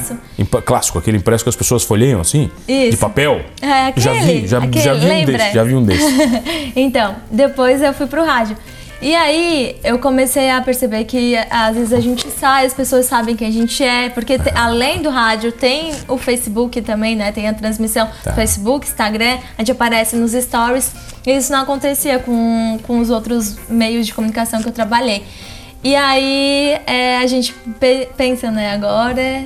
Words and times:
Isso. 0.00 0.18
Imp- 0.38 0.62
Clássico, 0.64 0.98
aquele 0.98 1.16
impresso 1.18 1.44
que 1.44 1.50
as 1.50 1.56
pessoas 1.56 1.82
folheiam 1.82 2.20
assim? 2.20 2.50
Isso. 2.68 2.90
De 2.92 2.96
papel? 2.96 3.40
É, 3.60 3.92
Já 3.96 4.12
vi, 4.12 4.18
aquele, 4.18 4.46
já, 4.48 4.58
aquele, 4.58 4.80
já 4.84 4.94
vi 4.94 5.04
um 5.04 5.08
lembra? 5.08 5.38
desse, 5.38 5.54
já 5.54 5.64
vi 5.64 5.74
um 5.74 5.82
desse. 5.84 6.06
então, 6.76 7.16
depois 7.30 7.82
eu 7.82 7.92
fui 7.94 8.06
pro 8.06 8.24
rádio. 8.24 8.56
E 9.02 9.14
aí 9.14 9.76
eu 9.84 9.98
comecei 9.98 10.48
a 10.50 10.58
perceber 10.62 11.04
que 11.04 11.36
às 11.50 11.76
vezes 11.76 11.92
a 11.92 12.00
gente 12.00 12.26
sai, 12.30 12.64
as 12.64 12.72
pessoas 12.72 13.04
sabem 13.04 13.36
quem 13.36 13.46
a 13.48 13.50
gente 13.50 13.84
é, 13.84 14.08
porque 14.08 14.38
te- 14.38 14.50
além 14.54 15.02
do 15.02 15.10
rádio 15.10 15.52
tem 15.52 15.92
o 16.08 16.16
Facebook 16.16 16.80
também, 16.80 17.14
né? 17.14 17.30
Tem 17.30 17.46
a 17.46 17.52
transmissão 17.52 18.08
Tá. 18.24 18.32
Facebook, 18.32 18.86
Instagram, 18.86 19.36
a 19.58 19.60
gente 19.60 19.72
aparece 19.72 20.16
nos 20.16 20.32
stories. 20.32 20.92
E 21.26 21.30
isso 21.36 21.52
não 21.52 21.60
acontecia 21.60 22.18
com, 22.20 22.78
com 22.84 22.98
os 22.98 23.10
outros 23.10 23.58
meios 23.68 24.06
de 24.06 24.14
comunicação 24.14 24.62
que 24.62 24.68
eu 24.68 24.72
trabalhei. 24.72 25.24
E 25.84 25.94
aí 25.94 26.78
é, 26.86 27.18
a 27.18 27.26
gente 27.26 27.52
pe- 27.78 28.08
pensa, 28.16 28.50
né, 28.50 28.72
agora 28.72 29.44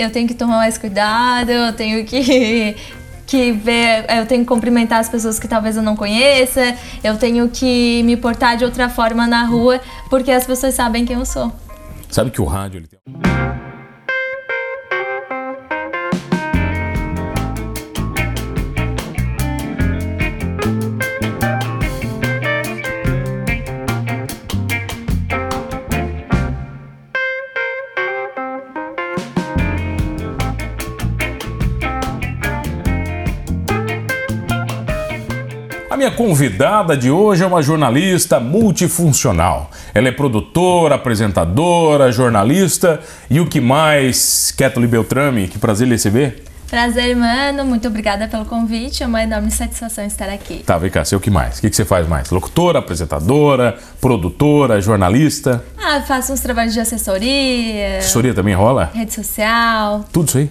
eu 0.00 0.10
tenho 0.10 0.26
que 0.26 0.34
tomar 0.34 0.56
mais 0.56 0.78
cuidado, 0.78 1.50
eu 1.50 1.72
tenho 1.72 2.04
que, 2.04 2.76
que 3.26 3.52
ver, 3.52 4.06
eu 4.08 4.26
tenho 4.26 4.42
que 4.42 4.48
cumprimentar 4.48 5.00
as 5.00 5.08
pessoas 5.08 5.38
que 5.38 5.46
talvez 5.46 5.76
eu 5.76 5.82
não 5.82 5.94
conheça, 5.94 6.74
eu 7.04 7.16
tenho 7.16 7.48
que 7.48 8.02
me 8.04 8.16
portar 8.16 8.56
de 8.56 8.64
outra 8.64 8.88
forma 8.88 9.26
na 9.26 9.44
rua, 9.44 9.80
porque 10.08 10.30
as 10.30 10.46
pessoas 10.46 10.74
sabem 10.74 11.04
quem 11.04 11.16
eu 11.16 11.26
sou. 11.26 11.52
Sabe 12.08 12.30
que 12.30 12.40
o 12.40 12.44
rádio 12.44 12.78
ele 12.78 12.88
tem. 12.88 13.39
Minha 36.00 36.10
convidada 36.10 36.96
de 36.96 37.10
hoje 37.10 37.44
é 37.44 37.46
uma 37.46 37.60
jornalista 37.60 38.40
multifuncional. 38.40 39.70
Ela 39.92 40.08
é 40.08 40.10
produtora, 40.10 40.94
apresentadora, 40.94 42.10
jornalista 42.10 43.00
e 43.28 43.38
o 43.38 43.44
que 43.46 43.60
mais, 43.60 44.50
Kathleen 44.56 44.88
Beltrame, 44.88 45.46
que 45.46 45.58
prazer 45.58 45.86
receber. 45.88 46.42
Prazer, 46.70 47.14
mano, 47.14 47.66
muito 47.66 47.86
obrigada 47.86 48.26
pelo 48.28 48.46
convite, 48.46 49.02
é 49.02 49.06
uma 49.06 49.22
enorme 49.22 49.50
satisfação 49.50 50.02
estar 50.06 50.30
aqui. 50.30 50.62
Tá, 50.64 50.78
vem 50.78 50.88
cá, 50.88 51.04
sei 51.04 51.18
o 51.18 51.20
que 51.20 51.30
mais? 51.30 51.58
O 51.58 51.60
que, 51.60 51.68
que 51.68 51.76
você 51.76 51.84
faz 51.84 52.08
mais? 52.08 52.30
Locutora, 52.30 52.78
apresentadora, 52.78 53.76
produtora, 54.00 54.80
jornalista? 54.80 55.62
Ah, 55.76 56.00
faço 56.00 56.32
uns 56.32 56.40
trabalhos 56.40 56.72
de 56.72 56.80
assessoria, 56.80 57.98
Assessoria 57.98 58.32
também 58.32 58.54
rola? 58.54 58.90
rede 58.94 59.12
social, 59.12 60.02
Tudo 60.10 60.28
isso 60.28 60.38
aí? 60.38 60.50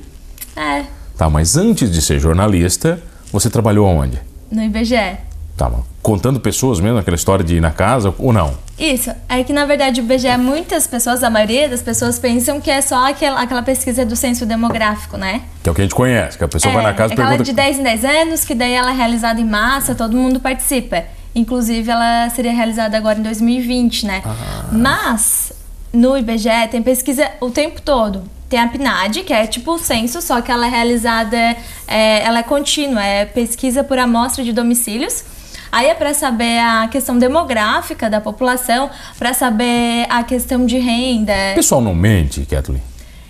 é, 0.56 0.84
Tá, 1.18 1.28
mas 1.28 1.58
antes 1.58 1.90
de 1.92 2.04
ser 2.04 2.20
jornalista, 2.20 3.02
você 3.34 3.50
trabalhou 3.50 3.88
aonde? 3.88 4.22
no 4.52 4.64
IBGE. 4.64 5.28
Tá, 5.60 5.70
mas 5.70 5.82
contando 6.02 6.40
pessoas 6.40 6.80
mesmo, 6.80 6.98
aquela 6.98 7.16
história 7.16 7.44
de 7.44 7.58
ir 7.58 7.60
na 7.60 7.70
casa 7.70 8.16
ou 8.18 8.32
não? 8.32 8.54
Isso, 8.80 9.12
é 9.28 9.44
que 9.44 9.52
na 9.52 9.66
verdade 9.66 10.00
o 10.00 10.04
IBGE, 10.06 10.38
muitas 10.38 10.88
pessoas, 10.88 11.22
a 11.22 11.30
maioria 11.30 11.68
das 11.68 11.82
pessoas 11.82 12.18
pensam 12.18 12.62
que 12.62 12.72
é 12.72 12.80
só 12.80 13.10
aquela, 13.10 13.42
aquela 13.42 13.62
pesquisa 13.62 14.06
do 14.06 14.16
censo 14.16 14.46
demográfico, 14.46 15.18
né? 15.18 15.42
Que 15.62 15.68
é 15.68 15.72
o 15.74 15.76
que 15.76 15.82
a 15.82 15.84
gente 15.84 15.94
conhece, 15.94 16.38
que 16.38 16.46
a 16.46 16.48
pessoa 16.48 16.74
vai 16.74 16.84
na 16.84 16.94
casa 16.94 17.14
e 17.14 17.18
pergunta. 17.18 17.44
de 17.44 17.52
10 17.52 17.80
em 17.80 17.84
10 17.84 18.06
anos, 18.06 18.46
que 18.46 18.56
daí 18.56 18.72
ela 18.72 18.92
é 18.92 18.96
realizada 18.96 19.42
em 19.42 19.44
massa, 19.44 19.94
todo 19.94 20.16
mundo 20.16 20.40
participa. 20.40 21.04
Inclusive, 21.36 21.92
ela 21.92 22.30
seria 22.30 22.54
realizada 22.54 22.96
agora 22.96 23.20
em 23.20 23.24
2020, 23.24 24.06
né? 24.06 24.22
Ah. 24.26 24.64
Mas, 24.72 25.52
no 25.92 26.18
IBGE, 26.18 26.70
tem 26.72 26.82
pesquisa 26.82 27.30
o 27.42 27.50
tempo 27.50 27.82
todo. 27.82 28.24
Tem 28.48 28.62
a 28.62 28.68
PNAD, 28.70 29.24
que 29.24 29.34
é 29.34 29.46
tipo 29.46 29.74
o 29.74 29.78
censo, 29.78 30.22
só 30.22 30.40
que 30.40 30.50
ela 30.50 30.68
é 30.68 30.70
realizada, 30.70 31.38
é, 31.86 32.24
ela 32.24 32.40
é 32.40 32.44
contínua, 32.44 33.04
é 33.04 33.26
pesquisa 33.26 33.84
por 33.84 34.00
amostra 34.00 34.42
de 34.42 34.54
domicílios. 34.54 35.26
Aí 35.72 35.88
é 35.88 35.94
para 35.94 36.14
saber 36.14 36.60
a 36.60 36.88
questão 36.88 37.18
demográfica 37.18 38.10
da 38.10 38.20
população, 38.20 38.90
para 39.18 39.34
saber 39.34 40.06
a 40.10 40.24
questão 40.24 40.66
de 40.66 40.78
renda. 40.78 41.34
O 41.54 41.56
pessoal 41.56 41.82
não 41.82 41.94
mente, 41.94 42.46
Kathleen. 42.46 42.82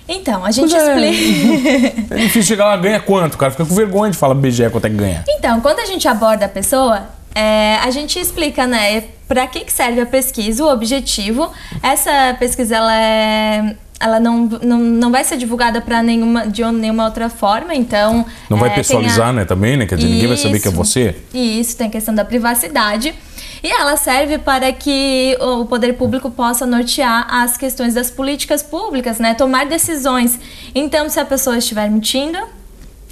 Então, 0.07 0.44
a 0.44 0.50
gente 0.50 0.75
é. 0.75 0.77
explica. 0.77 2.09
É 2.16 2.17
difícil 2.17 2.44
chegar 2.44 2.66
lá, 2.66 2.77
ganha 2.77 3.00
quanto? 3.00 3.35
O 3.35 3.38
cara 3.38 3.51
fica 3.51 3.66
com 3.66 3.75
vergonha 3.75 4.11
de 4.11 4.17
falar 4.17 4.33
BGE 4.33 4.69
quanto 4.72 4.85
é 4.85 4.89
que 4.89 4.95
ganha. 4.95 5.23
Então, 5.27 5.61
quando 5.61 5.79
a 5.79 5.85
gente 5.85 6.07
aborda 6.07 6.45
a 6.45 6.50
pessoa, 6.50 7.07
é, 7.35 7.75
a 7.75 7.91
gente 7.91 8.19
explica, 8.19 8.66
né, 8.66 9.03
para 9.27 9.45
que, 9.45 9.59
que 9.59 9.71
serve 9.71 10.01
a 10.01 10.06
pesquisa, 10.07 10.63
o 10.63 10.71
objetivo. 10.71 11.51
Essa 11.83 12.35
pesquisa, 12.39 12.77
ela 12.77 12.95
é. 12.95 13.75
Ela 13.99 14.17
não, 14.19 14.45
não, 14.63 14.77
não 14.79 15.11
vai 15.11 15.23
ser 15.25 15.35
divulgada 15.37 15.81
para 15.81 16.01
nenhuma, 16.01 16.47
de 16.47 16.63
nenhuma 16.71 17.03
outra 17.05 17.29
forma, 17.29 17.75
então... 17.75 18.25
Não 18.49 18.57
vai 18.57 18.69
é, 18.69 18.73
pessoalizar, 18.75 19.29
a- 19.29 19.33
né, 19.33 19.43
também, 19.45 19.75
né? 19.75 19.85
Quer 19.85 19.95
dizer, 19.95 20.07
ninguém 20.09 20.27
vai 20.29 20.37
saber 20.37 20.59
que 20.61 20.67
é 20.69 20.71
você. 20.71 21.15
Isso 21.33 21.75
tem 21.75 21.87
a 21.87 21.89
questão 21.89 22.15
da 22.15 22.23
privacidade. 22.23 23.13
E 23.61 23.67
ela 23.69 23.97
serve 23.97 24.38
para 24.38 24.71
que 24.71 25.38
o 25.41 25.65
poder 25.65 25.93
público 25.93 26.31
possa 26.31 26.65
nortear 26.65 27.27
as 27.29 27.57
questões 27.57 27.93
das 27.93 28.09
políticas 28.09 28.63
públicas, 28.63 29.19
né? 29.19 29.33
Tomar 29.33 29.65
decisões. 29.65 30.39
Então, 30.73 31.09
se 31.09 31.19
a 31.19 31.25
pessoa 31.25 31.57
estiver 31.57 31.89
mentindo, 31.91 32.38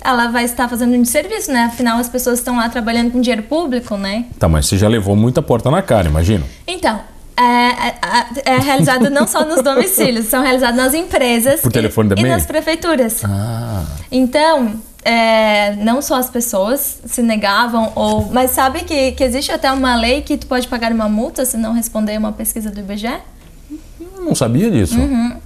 ela 0.02 0.28
vai 0.28 0.46
estar 0.46 0.70
fazendo 0.70 0.96
um 0.96 1.04
serviço, 1.04 1.52
né? 1.52 1.66
Afinal, 1.66 2.00
as 2.00 2.08
pessoas 2.08 2.40
estão 2.40 2.56
lá 2.56 2.70
trabalhando 2.70 3.12
com 3.12 3.20
dinheiro 3.20 3.44
público, 3.44 3.98
né? 3.98 4.24
Tá, 4.40 4.48
mas 4.48 4.68
você 4.68 4.78
já 4.78 4.88
levou 4.88 5.18
muita 5.18 5.42
porta 5.42 5.70
na 5.70 5.82
cara, 5.82 6.08
imagino. 6.08 6.46
Então, 6.66 7.02
é, 7.38 7.88
é, 7.88 8.56
é 8.56 8.60
realizado 8.60 9.10
não 9.10 9.28
só 9.28 9.46
nos 9.46 9.62
domicílios, 9.62 10.26
são 10.26 10.42
realizados 10.42 10.76
nas 10.76 10.94
empresas 10.94 11.62
Por 11.62 11.72
telefone 11.72 12.08
e, 12.08 12.10
também? 12.10 12.26
e 12.26 12.30
nas 12.30 12.46
prefeituras. 12.46 13.24
Ah. 13.24 13.86
Então, 14.12 14.82
é, 15.06 15.76
não 15.76 16.02
só 16.02 16.16
as 16.16 16.30
pessoas 16.30 17.00
se 17.06 17.22
negavam, 17.22 17.92
ou, 17.96 18.26
mas 18.32 18.52
sabe 18.52 18.84
que, 18.84 19.12
que 19.12 19.24
existe 19.24 19.52
até 19.52 19.72
uma 19.72 19.96
lei 19.96 20.22
que 20.22 20.38
tu 20.38 20.48
pode 20.48 20.68
pagar 20.68 20.92
uma 20.92 21.08
multa 21.08 21.46
se 21.46 21.58
não 21.58 21.74
responder 21.74 22.18
uma 22.18 22.32
pesquisa 22.32 22.72
do 22.72 22.80
IBGE? 22.80 23.20
Eu 24.02 24.26
não 24.26 24.36
sabia 24.36 24.70
disso. 24.70 25.00
Uhum. 25.00 25.38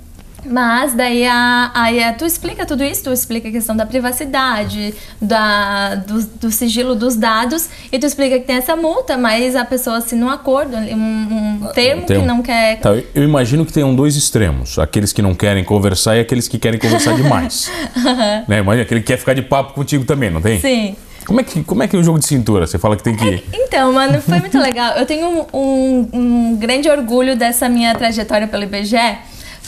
Mas 0.46 0.94
daí 0.94 1.25
a, 1.25 1.72
a- 1.74 2.13
tu 2.13 2.25
explica 2.25 2.66
tudo 2.66 2.84
isso, 2.84 3.03
tu 3.03 3.12
explica 3.12 3.47
a 3.47 3.52
questão 3.52 3.75
da 3.75 3.85
privacidade, 3.85 4.94
da, 5.22 5.96
do, 5.96 6.24
do 6.24 6.52
sigilo 6.52 6.96
dos 6.96 7.16
dados, 7.16 7.69
e 7.91 8.00
tu 8.00 8.06
explica 8.06 8.40
que 8.40 8.46
tem 8.46 8.56
essa 8.56 8.75
multa, 8.75 9.18
mas 9.18 9.56
a 9.56 9.63
pessoa 9.66 9.97
assina 9.97 10.25
um 10.25 10.30
acordo, 10.30 10.75
um, 10.75 11.62
um 11.63 11.68
termo 11.74 12.06
Tem 12.06 12.22
que 12.22 12.25
não 12.25 12.41
quer. 12.41 12.80
Tá, 12.80 12.90
eu 13.13 13.24
imagino 13.24 13.66
que 13.66 13.72
tenham 13.74 13.94
dois 13.96 14.16
extremos. 14.16 14.80
Aqueles 14.80 15.13
que 15.13 15.22
não 15.22 15.35
querem 15.35 15.63
conversar 15.63 16.18
e 16.18 16.22
aqueles 16.22 16.47
que 16.47 16.57
querem 16.57 16.80
conversar 16.80 17.16
demais. 17.16 17.72
né? 18.47 18.59
Imagina, 18.59 18.84
aquele 18.84 19.01
que 19.01 19.07
quer 19.07 19.18
ficar 19.18 19.34
de 19.34 19.41
papo 19.44 19.74
contigo 19.74 20.06
também, 20.06 20.30
não 20.30 20.41
tem? 20.41 20.59
Sim. 20.59 20.96
Como 21.25 21.40
é, 21.40 21.44
que, 21.44 21.63
como 21.63 21.84
é 21.84 21.88
que 21.88 21.96
é 21.96 22.00
o 22.00 22.03
jogo 22.03 22.18
de 22.18 22.25
cintura? 22.25 22.66
Você 22.66 22.80
fala 22.80 22.97
que 22.97 23.03
tem 23.03 23.16
que... 23.16 23.44
Então, 23.53 23.94
mano, 23.94 24.19
foi 24.22 24.40
muito 24.40 24.57
legal. 24.59 24.94
Eu 24.97 25.06
tenho 25.06 25.28
um, 25.28 25.46
um- 25.57 26.09
um 26.13 26.56
grande 26.57 26.90
orgulho 26.90 27.35
dessa 27.35 27.69
minha 27.69 27.94
trajetória 27.94 28.47
pelo 28.47 28.63
IBGE, 28.63 28.97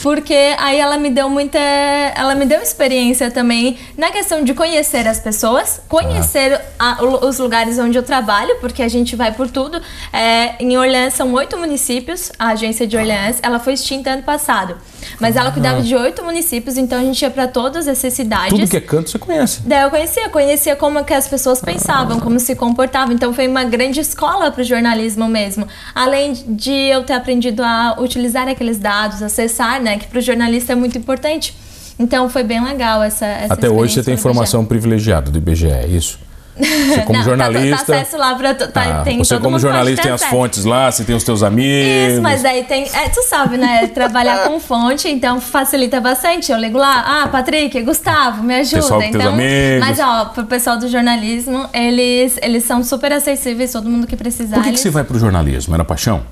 porque 0.01 0.55
aí 0.57 0.79
ela 0.79 0.97
me 0.97 1.09
deu 1.09 1.29
muita. 1.29 1.59
Ela 1.59 2.35
me 2.35 2.45
deu 2.45 2.61
experiência 2.61 3.29
também 3.31 3.77
na 3.97 4.11
questão 4.11 4.43
de 4.43 4.53
conhecer 4.53 5.07
as 5.07 5.19
pessoas, 5.19 5.81
conhecer 5.87 6.59
a- 6.79 6.97
o- 7.03 7.25
os 7.27 7.39
lugares 7.39 7.77
onde 7.79 7.97
eu 7.97 8.03
trabalho, 8.03 8.55
porque 8.59 8.81
a 8.83 8.87
gente 8.89 9.15
vai 9.15 9.31
por 9.31 9.49
tudo. 9.49 9.81
É, 10.11 10.55
em 10.59 10.77
Orleans 10.77 11.13
são 11.13 11.31
oito 11.33 11.57
municípios, 11.57 12.31
a 12.37 12.49
agência 12.49 12.85
de 12.87 12.97
Orleans, 12.97 13.37
ela 13.41 13.59
foi 13.59 13.73
extinta 13.73 14.09
ano 14.11 14.23
passado. 14.23 14.77
Mas 15.19 15.35
ela 15.35 15.51
cuidava 15.51 15.81
de 15.81 15.95
oito 15.95 16.23
municípios, 16.23 16.77
então 16.77 16.99
a 16.99 17.03
gente 17.03 17.21
ia 17.21 17.29
para 17.29 17.47
todas 17.47 17.87
essas 17.87 18.13
cidades. 18.13 18.49
Tudo 18.49 18.67
que 18.67 18.77
é 18.77 18.81
canto 18.81 19.09
você 19.09 19.19
conhece. 19.19 19.61
Daí 19.65 19.83
eu 19.83 19.89
conhecia, 19.89 20.29
conhecia 20.29 20.75
como 20.75 21.03
que 21.03 21.13
as 21.13 21.27
pessoas 21.27 21.61
pensavam, 21.61 22.19
como 22.19 22.39
se 22.39 22.55
comportavam. 22.55 23.13
Então 23.13 23.33
foi 23.33 23.47
uma 23.47 23.63
grande 23.63 23.99
escola 23.99 24.51
para 24.51 24.61
o 24.61 24.63
jornalismo 24.63 25.27
mesmo. 25.27 25.67
Além 25.93 26.33
de 26.47 26.71
eu 26.71 27.03
ter 27.03 27.13
aprendido 27.13 27.63
a 27.63 27.95
utilizar 27.99 28.47
aqueles 28.47 28.77
dados, 28.77 29.21
acessar, 29.21 29.81
né, 29.81 29.97
que 29.97 30.07
para 30.07 30.19
o 30.19 30.21
jornalista 30.21 30.73
é 30.73 30.75
muito 30.75 30.97
importante. 30.97 31.55
Então 31.97 32.29
foi 32.29 32.43
bem 32.43 32.63
legal 32.63 33.03
essa, 33.03 33.25
essa 33.25 33.53
Até 33.53 33.69
hoje 33.69 33.95
você 33.95 34.03
tem 34.03 34.15
informação 34.15 34.65
privilegiada 34.65 35.29
do 35.29 35.37
IBGE, 35.37 35.67
é 35.67 35.87
isso? 35.87 36.19
Você 36.55 37.01
como 37.01 37.13
Não, 37.17 37.23
tá- 37.23 37.23
jornalista... 37.23 37.85
Tá, 37.85 37.93
acesso 37.93 38.17
lá 38.17 38.35
para 38.35 38.53
tá, 38.53 39.01
Ah, 39.01 39.03
tem 39.03 39.17
você 39.17 39.39
como 39.39 39.57
jornalista 39.57 40.03
tem 40.03 40.11
as 40.11 40.23
fontes 40.25 40.65
lá, 40.65 40.91
você 40.91 41.03
tem 41.03 41.15
os 41.15 41.23
teus 41.23 41.41
amigos. 41.41 42.13
Isso, 42.13 42.21
mas 42.21 42.43
daí 42.43 42.63
tem. 42.63 42.83
É, 42.93 43.09
tu 43.09 43.23
sabe, 43.23 43.57
né? 43.57 43.87
Trabalhar 43.87 44.47
com 44.47 44.59
fonte, 44.59 45.09
então 45.09 45.41
facilita 45.41 45.99
bastante. 45.99 46.51
Eu 46.51 46.57
ligo 46.59 46.77
lá, 46.77 47.23
ah, 47.23 47.27
Patrick, 47.27 47.81
Gustavo, 47.81 48.43
me 48.43 48.55
ajuda. 48.55 48.81
Pessoal 48.81 49.01
com 49.01 49.11
teus 49.11 49.23
então, 49.23 49.33
amigos. 49.33 49.79
Mas, 49.87 49.99
ó, 49.99 50.25
pro 50.25 50.45
pessoal 50.45 50.77
do 50.77 50.87
jornalismo, 50.87 51.67
eles, 51.73 52.37
eles 52.41 52.63
são 52.63 52.83
super 52.83 53.11
acessíveis, 53.13 53.71
todo 53.71 53.89
mundo 53.89 54.05
que 54.05 54.15
precisar. 54.15 54.55
Por 54.57 54.63
que, 54.63 54.69
que 54.69 54.69
eles- 54.69 54.79
você 54.81 54.89
vai 54.89 55.03
pro 55.03 55.17
jornalismo? 55.17 55.73
Era 55.73 55.83
paixão? 55.83 56.23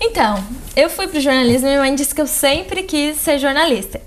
Então, 0.00 0.42
eu 0.74 0.88
fui 0.90 1.06
pro 1.06 1.20
jornalismo 1.20 1.66
e 1.68 1.70
minha 1.70 1.80
mãe 1.80 1.94
disse 1.94 2.14
que 2.14 2.20
eu 2.20 2.26
sempre 2.26 2.82
quis 2.82 3.16
ser 3.18 3.38
jornalista. 3.38 4.00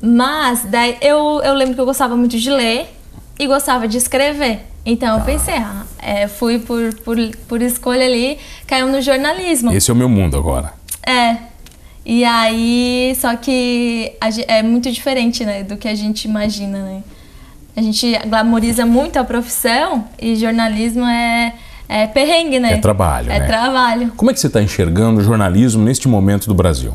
Mas 0.00 0.62
daí 0.64 0.96
eu, 1.00 1.40
eu 1.42 1.54
lembro 1.54 1.74
que 1.74 1.80
eu 1.80 1.86
gostava 1.86 2.16
muito 2.16 2.38
de 2.38 2.50
ler 2.50 2.95
e 3.38 3.46
gostava 3.46 3.86
de 3.86 3.96
escrever. 3.96 4.60
Então 4.84 5.18
eu 5.18 5.24
pensei, 5.24 5.54
ah, 5.54 5.84
é, 5.98 6.28
fui 6.28 6.58
por, 6.60 6.94
por, 7.00 7.16
por 7.48 7.60
escolha 7.60 8.04
ali, 8.04 8.38
caiu 8.66 8.86
no 8.86 9.00
jornalismo. 9.02 9.72
Esse 9.72 9.90
é 9.90 9.94
o 9.94 9.96
meu 9.96 10.08
mundo 10.08 10.36
agora. 10.36 10.72
É. 11.04 11.36
E 12.04 12.24
aí, 12.24 13.16
só 13.20 13.34
que 13.34 14.12
é 14.46 14.62
muito 14.62 14.90
diferente, 14.92 15.44
né, 15.44 15.64
do 15.64 15.76
que 15.76 15.88
a 15.88 15.94
gente 15.94 16.26
imagina, 16.26 16.78
né? 16.78 17.02
A 17.76 17.82
gente 17.82 18.16
glamoriza 18.26 18.86
muito 18.86 19.18
a 19.18 19.24
profissão 19.24 20.04
e 20.18 20.36
jornalismo 20.36 21.04
é, 21.04 21.52
é 21.88 22.06
perrengue, 22.06 22.60
né? 22.60 22.74
É 22.74 22.76
trabalho, 22.78 23.30
É 23.30 23.40
né? 23.40 23.46
trabalho. 23.46 24.12
Como 24.16 24.30
é 24.30 24.34
que 24.34 24.38
você 24.40 24.46
está 24.46 24.62
enxergando 24.62 25.20
o 25.20 25.22
jornalismo 25.22 25.84
neste 25.84 26.06
momento 26.08 26.46
do 26.46 26.54
Brasil? 26.54 26.94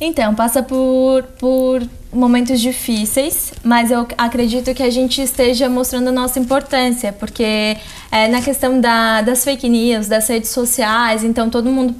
Então, 0.00 0.34
passa 0.34 0.62
por, 0.62 1.24
por 1.38 1.82
momentos 2.10 2.60
difíceis, 2.60 3.52
mas 3.62 3.90
eu 3.90 4.06
acredito 4.16 4.72
que 4.74 4.82
a 4.82 4.90
gente 4.90 5.20
esteja 5.20 5.68
mostrando 5.68 6.08
a 6.08 6.12
nossa 6.12 6.38
importância, 6.38 7.12
porque 7.12 7.76
é, 8.10 8.26
na 8.28 8.40
questão 8.40 8.80
da, 8.80 9.20
das 9.20 9.44
fake 9.44 9.68
news, 9.68 10.08
das 10.08 10.26
redes 10.26 10.50
sociais, 10.50 11.22
então 11.22 11.50
todo 11.50 11.70
mundo 11.70 11.94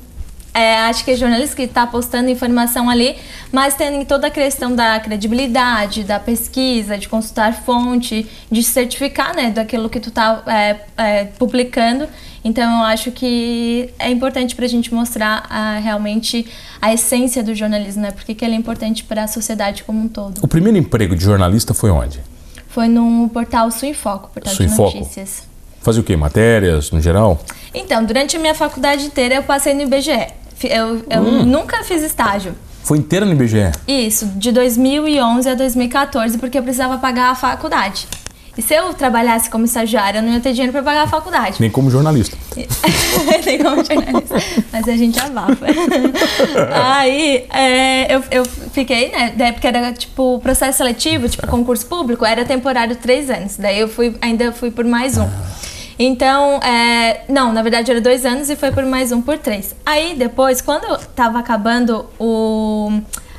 é, 0.52 0.78
acho 0.78 1.04
que 1.04 1.12
é 1.12 1.16
jornalista 1.16 1.54
que 1.54 1.62
está 1.62 1.86
postando 1.86 2.28
informação 2.28 2.90
ali, 2.90 3.16
mas 3.52 3.74
tem 3.74 4.04
toda 4.04 4.26
a 4.26 4.30
questão 4.30 4.74
da 4.74 4.98
credibilidade, 4.98 6.02
da 6.02 6.18
pesquisa, 6.18 6.98
de 6.98 7.08
consultar 7.08 7.52
fonte, 7.62 8.26
de 8.50 8.62
certificar 8.62 9.34
né, 9.34 9.50
daquilo 9.50 9.88
que 9.88 10.00
tu 10.00 10.08
está 10.08 10.42
é, 10.46 10.76
é, 10.96 11.24
publicando. 11.38 12.08
Então 12.44 12.80
eu 12.80 12.84
acho 12.84 13.10
que 13.12 13.90
é 13.98 14.10
importante 14.10 14.56
para 14.56 14.64
a 14.64 14.68
gente 14.68 14.92
mostrar 14.92 15.46
a, 15.50 15.78
realmente 15.78 16.46
a 16.80 16.92
essência 16.92 17.42
do 17.42 17.54
jornalismo, 17.54 18.02
né? 18.02 18.10
Porque 18.10 18.34
que 18.34 18.44
ele 18.44 18.54
é 18.54 18.56
importante 18.56 19.04
para 19.04 19.24
a 19.24 19.28
sociedade 19.28 19.84
como 19.84 20.00
um 20.00 20.08
todo. 20.08 20.40
O 20.42 20.48
primeiro 20.48 20.78
emprego 20.78 21.14
de 21.14 21.22
jornalista 21.22 21.74
foi 21.74 21.90
onde? 21.90 22.20
Foi 22.68 22.88
no 22.88 23.28
portal 23.28 23.70
Suinfoco, 23.70 24.30
portal 24.30 24.54
Suinfoco. 24.54 24.92
de 24.92 24.98
notícias. 25.00 25.42
Fazia 25.82 26.00
o 26.00 26.04
quê? 26.04 26.16
Matérias, 26.16 26.90
no 26.90 27.00
geral? 27.00 27.42
Então, 27.74 28.04
durante 28.04 28.36
a 28.36 28.40
minha 28.40 28.54
faculdade 28.54 29.04
inteira 29.04 29.34
eu 29.34 29.42
passei 29.42 29.74
no 29.74 29.82
IBGE. 29.82 30.28
Eu, 30.64 31.02
eu 31.08 31.22
hum. 31.22 31.44
nunca 31.44 31.82
fiz 31.84 32.02
estágio. 32.02 32.54
Foi 32.82 32.98
inteira 32.98 33.24
no 33.24 33.32
IBGE? 33.32 33.72
Isso, 33.86 34.26
de 34.36 34.52
2011 34.52 35.48
a 35.48 35.54
2014, 35.54 36.38
porque 36.38 36.58
eu 36.58 36.62
precisava 36.62 36.98
pagar 36.98 37.30
a 37.30 37.34
faculdade. 37.34 38.06
E 38.56 38.62
se 38.62 38.74
eu 38.74 38.92
trabalhasse 38.94 39.48
como 39.48 39.64
estagiária, 39.64 40.18
eu 40.18 40.22
não 40.22 40.32
ia 40.32 40.40
ter 40.40 40.52
dinheiro 40.52 40.72
para 40.72 40.82
pagar 40.82 41.02
a 41.04 41.06
faculdade. 41.06 41.56
Nem 41.60 41.70
como 41.70 41.90
jornalista. 41.90 42.36
Nem 43.46 43.58
como 43.58 43.84
jornalista. 43.84 44.34
Mas 44.72 44.88
a 44.88 44.96
gente 44.96 45.18
abafa. 45.20 45.66
Aí 46.74 47.46
é, 47.52 48.14
eu, 48.14 48.24
eu 48.30 48.44
fiquei, 48.44 49.10
né? 49.10 49.32
Da 49.36 49.46
época 49.46 49.68
era 49.68 49.92
tipo 49.92 50.40
processo 50.40 50.78
seletivo, 50.78 51.28
tipo 51.28 51.46
concurso 51.46 51.86
público, 51.86 52.24
era 52.24 52.44
temporário 52.44 52.96
três 52.96 53.30
anos. 53.30 53.56
Daí 53.56 53.78
eu 53.78 53.88
fui, 53.88 54.16
ainda 54.20 54.52
fui 54.52 54.70
por 54.70 54.84
mais 54.84 55.16
um. 55.16 55.28
Então, 56.02 56.58
é, 56.62 57.24
não, 57.28 57.52
na 57.52 57.62
verdade 57.62 57.90
era 57.90 58.00
dois 58.00 58.24
anos 58.24 58.48
e 58.48 58.56
foi 58.56 58.72
por 58.72 58.84
mais 58.84 59.12
um 59.12 59.20
por 59.20 59.36
três. 59.36 59.76
Aí 59.84 60.14
depois, 60.16 60.62
quando 60.62 60.94
estava 60.96 61.38
acabando 61.38 62.06
o, 62.18 62.90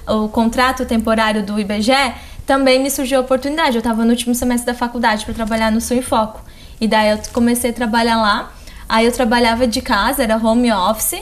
o 0.07 0.29
contrato 0.29 0.85
temporário 0.85 1.43
do 1.43 1.59
IBGE, 1.59 2.13
também 2.45 2.81
me 2.81 2.89
surgiu 2.89 3.19
a 3.19 3.21
oportunidade. 3.21 3.75
Eu 3.75 3.79
estava 3.79 4.03
no 4.03 4.11
último 4.11 4.35
semestre 4.35 4.71
da 4.71 4.77
faculdade 4.77 5.25
para 5.25 5.33
trabalhar 5.33 5.71
no 5.71 5.81
Sul 5.81 5.97
em 5.97 6.01
Foco. 6.01 6.41
E 6.79 6.88
daí 6.88 7.11
eu 7.11 7.19
comecei 7.31 7.69
a 7.69 7.73
trabalhar 7.73 8.17
lá. 8.17 8.51
Aí 8.89 9.05
eu 9.05 9.11
trabalhava 9.11 9.65
de 9.65 9.81
casa, 9.81 10.23
era 10.23 10.35
home 10.35 10.71
office, 10.71 11.21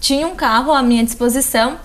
tinha 0.00 0.26
um 0.26 0.34
carro 0.34 0.72
à 0.72 0.82
minha 0.82 1.04
disposição. 1.04 1.76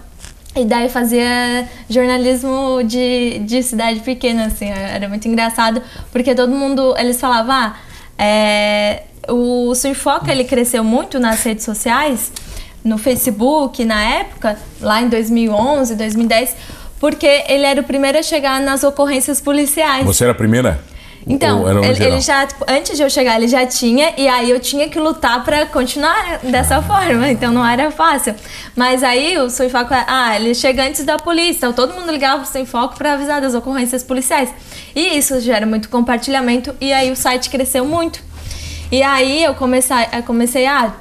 E 0.56 0.66
daí 0.66 0.90
fazia 0.90 1.68
jornalismo 1.90 2.82
de, 2.84 3.40
de 3.40 3.62
cidade 3.62 4.00
pequena, 4.00 4.46
assim, 4.46 4.70
era 4.70 5.08
muito 5.08 5.28
engraçado, 5.28 5.84
porque 6.12 6.34
todo 6.34 6.52
mundo, 6.52 6.96
eles 6.98 7.20
falavam, 7.20 7.54
ah, 7.54 7.76
é, 8.18 9.04
o 9.30 9.76
Surfoca 9.76 10.32
ele 10.32 10.46
cresceu 10.46 10.84
muito 10.84 11.20
nas 11.20 11.44
redes 11.44 11.64
sociais, 11.64 12.32
no 12.84 12.98
Facebook 12.98 13.84
na 13.86 14.02
época, 14.02 14.58
lá 14.82 15.02
em 15.02 15.10
2011, 15.10 15.96
2010, 15.96 16.56
porque 17.00 17.44
ele 17.48 17.64
era 17.66 17.82
o 17.82 17.84
primeiro 17.84 18.18
a 18.18 18.24
chegar 18.24 18.60
nas 18.62 18.84
ocorrências 18.84 19.40
policiais. 19.42 20.06
Você 20.06 20.24
era 20.24 20.32
a 20.32 20.36
primeira? 20.36 20.80
Então, 21.30 21.70
ele, 21.84 22.04
ele, 22.04 22.22
já, 22.22 22.48
tipo, 22.48 22.64
antes 22.70 22.96
de 22.96 23.04
eu 23.04 23.10
chegar, 23.10 23.36
ele 23.36 23.50
já 23.50 23.66
tinha, 23.66 24.14
e 24.18 24.30
aí 24.30 24.50
eu 24.50 24.62
tinha 24.62 24.88
que 24.88 24.98
lutar 24.98 25.44
para 25.44 25.66
continuar 25.66 26.40
dessa 26.42 26.78
ah. 26.78 26.82
forma, 26.82 27.30
então 27.30 27.52
não 27.52 27.66
era 27.66 27.92
fácil. 27.92 28.34
Mas 28.74 29.04
aí 29.04 29.38
o 29.38 29.50
Sem 29.50 29.70
Foco, 29.70 29.94
ah, 29.94 30.36
ele 30.38 30.56
chega 30.56 30.84
antes 30.84 31.04
da 31.04 31.18
polícia, 31.18 31.58
então 31.58 31.74
todo 31.74 31.94
mundo 31.94 32.10
ligava 32.12 32.44
pro 32.44 32.52
Sem 32.52 32.66
Foco 32.66 32.98
para 32.98 33.14
avisar 33.14 33.42
das 33.42 33.54
ocorrências 33.54 34.04
policiais. 34.04 34.54
E 34.96 35.18
isso 35.18 35.38
gera 35.42 35.66
muito 35.66 35.90
compartilhamento, 35.90 36.74
e 36.80 36.94
aí 36.94 37.12
o 37.12 37.16
site 37.16 37.50
cresceu 37.50 37.84
muito. 37.86 38.22
E 38.90 39.04
aí 39.04 39.44
eu 39.44 39.54
comecei, 39.54 39.98
eu 40.14 40.24
comecei 40.24 40.66
a 40.66 40.94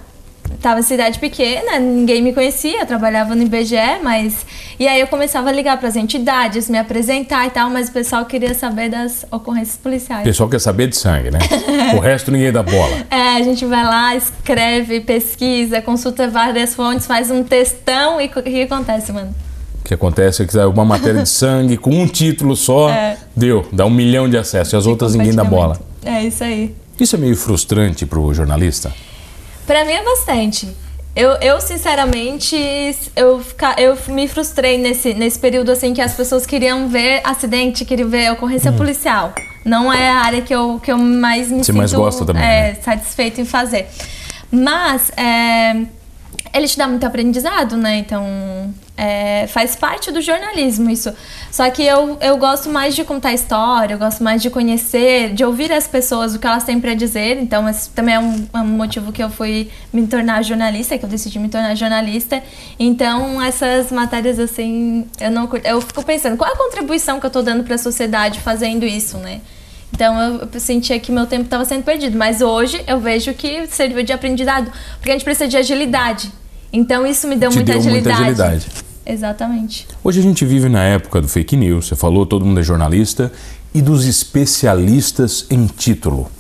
tava 0.61 0.81
em 0.81 0.83
cidade 0.83 1.19
pequena, 1.19 1.79
ninguém 1.79 2.23
me 2.23 2.33
conhecia, 2.33 2.85
trabalhava 2.87 3.35
no 3.35 3.43
IBGE, 3.43 4.01
mas. 4.03 4.47
E 4.79 4.87
aí 4.87 5.01
eu 5.01 5.07
começava 5.07 5.49
a 5.49 5.53
ligar 5.53 5.79
para 5.79 5.89
as 5.89 5.97
entidades, 5.97 6.69
me 6.69 6.79
apresentar 6.79 7.47
e 7.47 7.51
tal, 7.51 7.71
mas 7.71 7.89
o 7.89 7.93
pessoal 7.93 8.25
queria 8.25 8.55
saber 8.55 8.91
das 8.91 9.25
ocorrências 9.31 9.77
policiais. 9.77 10.23
O 10.23 10.25
pessoal 10.25 10.49
quer 10.49 10.61
saber 10.61 10.89
de 10.89 10.97
sangue, 10.97 11.31
né? 11.31 11.39
o 11.97 12.01
resto 12.01 12.31
ninguém 12.31 12.53
dá 12.53 12.63
bola. 12.63 13.07
É, 13.11 13.37
a 13.37 13.43
gente 13.43 13.65
vai 13.65 13.85
lá, 13.85 14.15
escreve, 14.15 15.01
pesquisa, 15.01 15.81
consulta 15.81 16.29
várias 16.29 16.75
fontes, 16.75 17.07
faz 17.07 17.31
um 17.31 17.43
textão 17.43 18.21
e 18.21 18.27
o 18.27 18.43
que 18.43 18.63
acontece, 18.63 19.13
mano? 19.13 19.35
O 19.81 19.85
que 19.85 19.95
acontece 19.95 20.43
é 20.43 20.47
que 20.47 20.59
uma 20.59 20.85
matéria 20.85 21.23
de 21.23 21.29
sangue 21.29 21.77
com 21.77 21.91
um 21.91 22.07
título 22.07 22.57
só, 22.57 22.91
é. 22.91 23.17
deu, 23.35 23.65
dá 23.73 23.87
um 23.87 23.91
milhão 23.91 24.29
de 24.29 24.37
acessos, 24.37 24.73
e 24.73 24.77
as 24.77 24.87
outras 24.87 25.15
ninguém 25.15 25.35
dá 25.35 25.45
bola. 25.45 25.79
É 26.05 26.23
isso 26.25 26.43
aí. 26.43 26.75
Isso 26.99 27.15
é 27.15 27.19
meio 27.19 27.37
frustrante 27.37 28.05
para 28.05 28.19
o 28.19 28.33
jornalista? 28.35 28.93
Para 29.67 29.85
mim 29.85 29.93
é 29.93 30.05
bastante. 30.05 30.69
Eu, 31.15 31.31
eu 31.41 31.61
sinceramente, 31.63 32.55
eu, 33.17 33.43
eu 33.79 33.99
me 34.09 34.29
frustrei 34.29 34.77
nesse, 34.77 35.15
nesse 35.15 35.39
período 35.39 35.73
assim 35.73 35.95
que 35.95 36.01
as 36.03 36.13
pessoas 36.13 36.45
queriam 36.45 36.89
ver 36.89 37.23
acidente, 37.25 37.87
queriam 37.87 38.09
ver 38.09 38.31
ocorrência 38.33 38.71
hum. 38.71 38.77
policial. 38.77 39.35
Não 39.65 39.93
é 39.93 40.11
a 40.11 40.19
área 40.21 40.43
que 40.43 40.55
eu, 40.55 40.79
que 40.79 40.93
eu 40.93 40.99
mais 40.99 41.51
me 41.51 41.59
Você 41.59 41.65
sinto 41.65 41.79
mais 41.79 41.93
gosta 41.93 42.25
também, 42.25 42.43
é, 42.43 42.69
né? 42.69 42.75
satisfeito 42.83 43.41
em 43.41 43.47
fazer. 43.47 43.89
Mas 44.51 45.11
é, 45.17 45.87
ele 46.55 46.69
te 46.69 46.77
dá 46.79 46.87
muito 46.87 47.05
aprendizado, 47.05 47.77
né? 47.77 47.97
Então, 47.97 48.73
é, 48.97 49.47
faz 49.49 49.77
parte 49.77 50.11
do 50.11 50.21
jornalismo 50.23 50.89
isso. 50.89 51.13
Só 51.51 51.69
que 51.71 51.83
eu, 51.83 52.17
eu 52.21 52.37
gosto 52.39 52.71
mais 52.71 52.95
de 52.95 53.05
contar 53.05 53.35
história, 53.35 53.95
eu 53.95 53.99
gosto 53.99 54.25
mais 54.25 54.41
de 54.41 54.49
conhecer, 54.49 55.35
de 55.35 55.45
ouvir 55.45 55.71
as 55.71 55.87
pessoas, 55.87 56.35
o 56.35 56.39
que 56.39 56.47
elas 56.47 56.65
têm 56.65 56.81
para 56.81 56.95
dizer. 56.95 57.37
Então, 57.39 57.69
esse 57.69 57.91
também 57.91 58.15
é 58.15 58.19
um, 58.19 58.47
é 58.55 58.59
um, 58.59 58.67
motivo 58.67 59.13
que 59.13 59.23
eu 59.23 59.29
fui 59.29 59.71
me 59.93 60.07
tornar 60.07 60.43
jornalista, 60.43 60.97
que 60.97 61.05
eu 61.05 61.09
decidi 61.09 61.39
me 61.39 61.49
tornar 61.49 61.75
jornalista. 61.75 62.43
Então, 62.79 63.41
essas 63.43 63.93
matérias, 63.93 64.39
assim, 64.39 65.07
eu 65.21 65.31
não 65.31 65.49
Eu 65.65 65.81
fico 65.81 66.03
pensando, 66.03 66.37
qual 66.37 66.51
é 66.51 66.55
a 66.55 66.57
contribuição 66.57 67.21
que 67.21 67.27
eu 67.27 67.31
tô 67.31 67.43
dando 67.43 67.65
para 67.65 67.75
a 67.75 67.79
sociedade 67.79 68.41
fazendo 68.41 68.85
isso, 68.85 69.19
né? 69.19 69.41
Então 69.93 70.21
eu, 70.21 70.61
sentia 70.61 70.99
que 71.01 71.11
meu 71.11 71.27
tempo 71.27 71.45
estava 71.45 71.65
sendo 71.65 71.83
perdido. 71.83 72.19
Mas 72.19 72.43
hoje 72.43 72.83
eu 72.87 73.01
vejo 73.01 73.33
que 73.33 73.67
serviu 73.69 74.03
de 74.03 74.13
aprendizado. 74.13 74.71
Porque 74.99 75.11
a 75.11 75.15
gente 75.15 75.25
precisa 75.25 75.49
de 75.49 75.57
agilidade. 75.57 76.31
Então 76.71 77.07
isso 77.07 77.27
me 77.27 77.37
deu, 77.37 77.51
muita, 77.51 77.73
deu 77.73 77.81
agilidade. 77.81 78.23
muita 78.23 78.45
agilidade. 78.45 78.86
Exatamente. 79.07 79.87
Hoje 80.03 80.21
a 80.21 80.23
gente 80.23 80.45
vive 80.45 80.69
na 80.69 80.83
época 80.83 81.21
do 81.21 81.29
fake 81.29 81.57
news, 81.57 81.87
você 81.87 81.97
falou, 81.97 82.27
todo 82.27 82.45
mundo 82.45 82.59
é 82.59 82.63
jornalista, 82.63 83.33
e 83.73 83.81
dos 83.81 84.05
especialistas 84.05 85.47
em 85.49 85.67
título. 85.67 86.31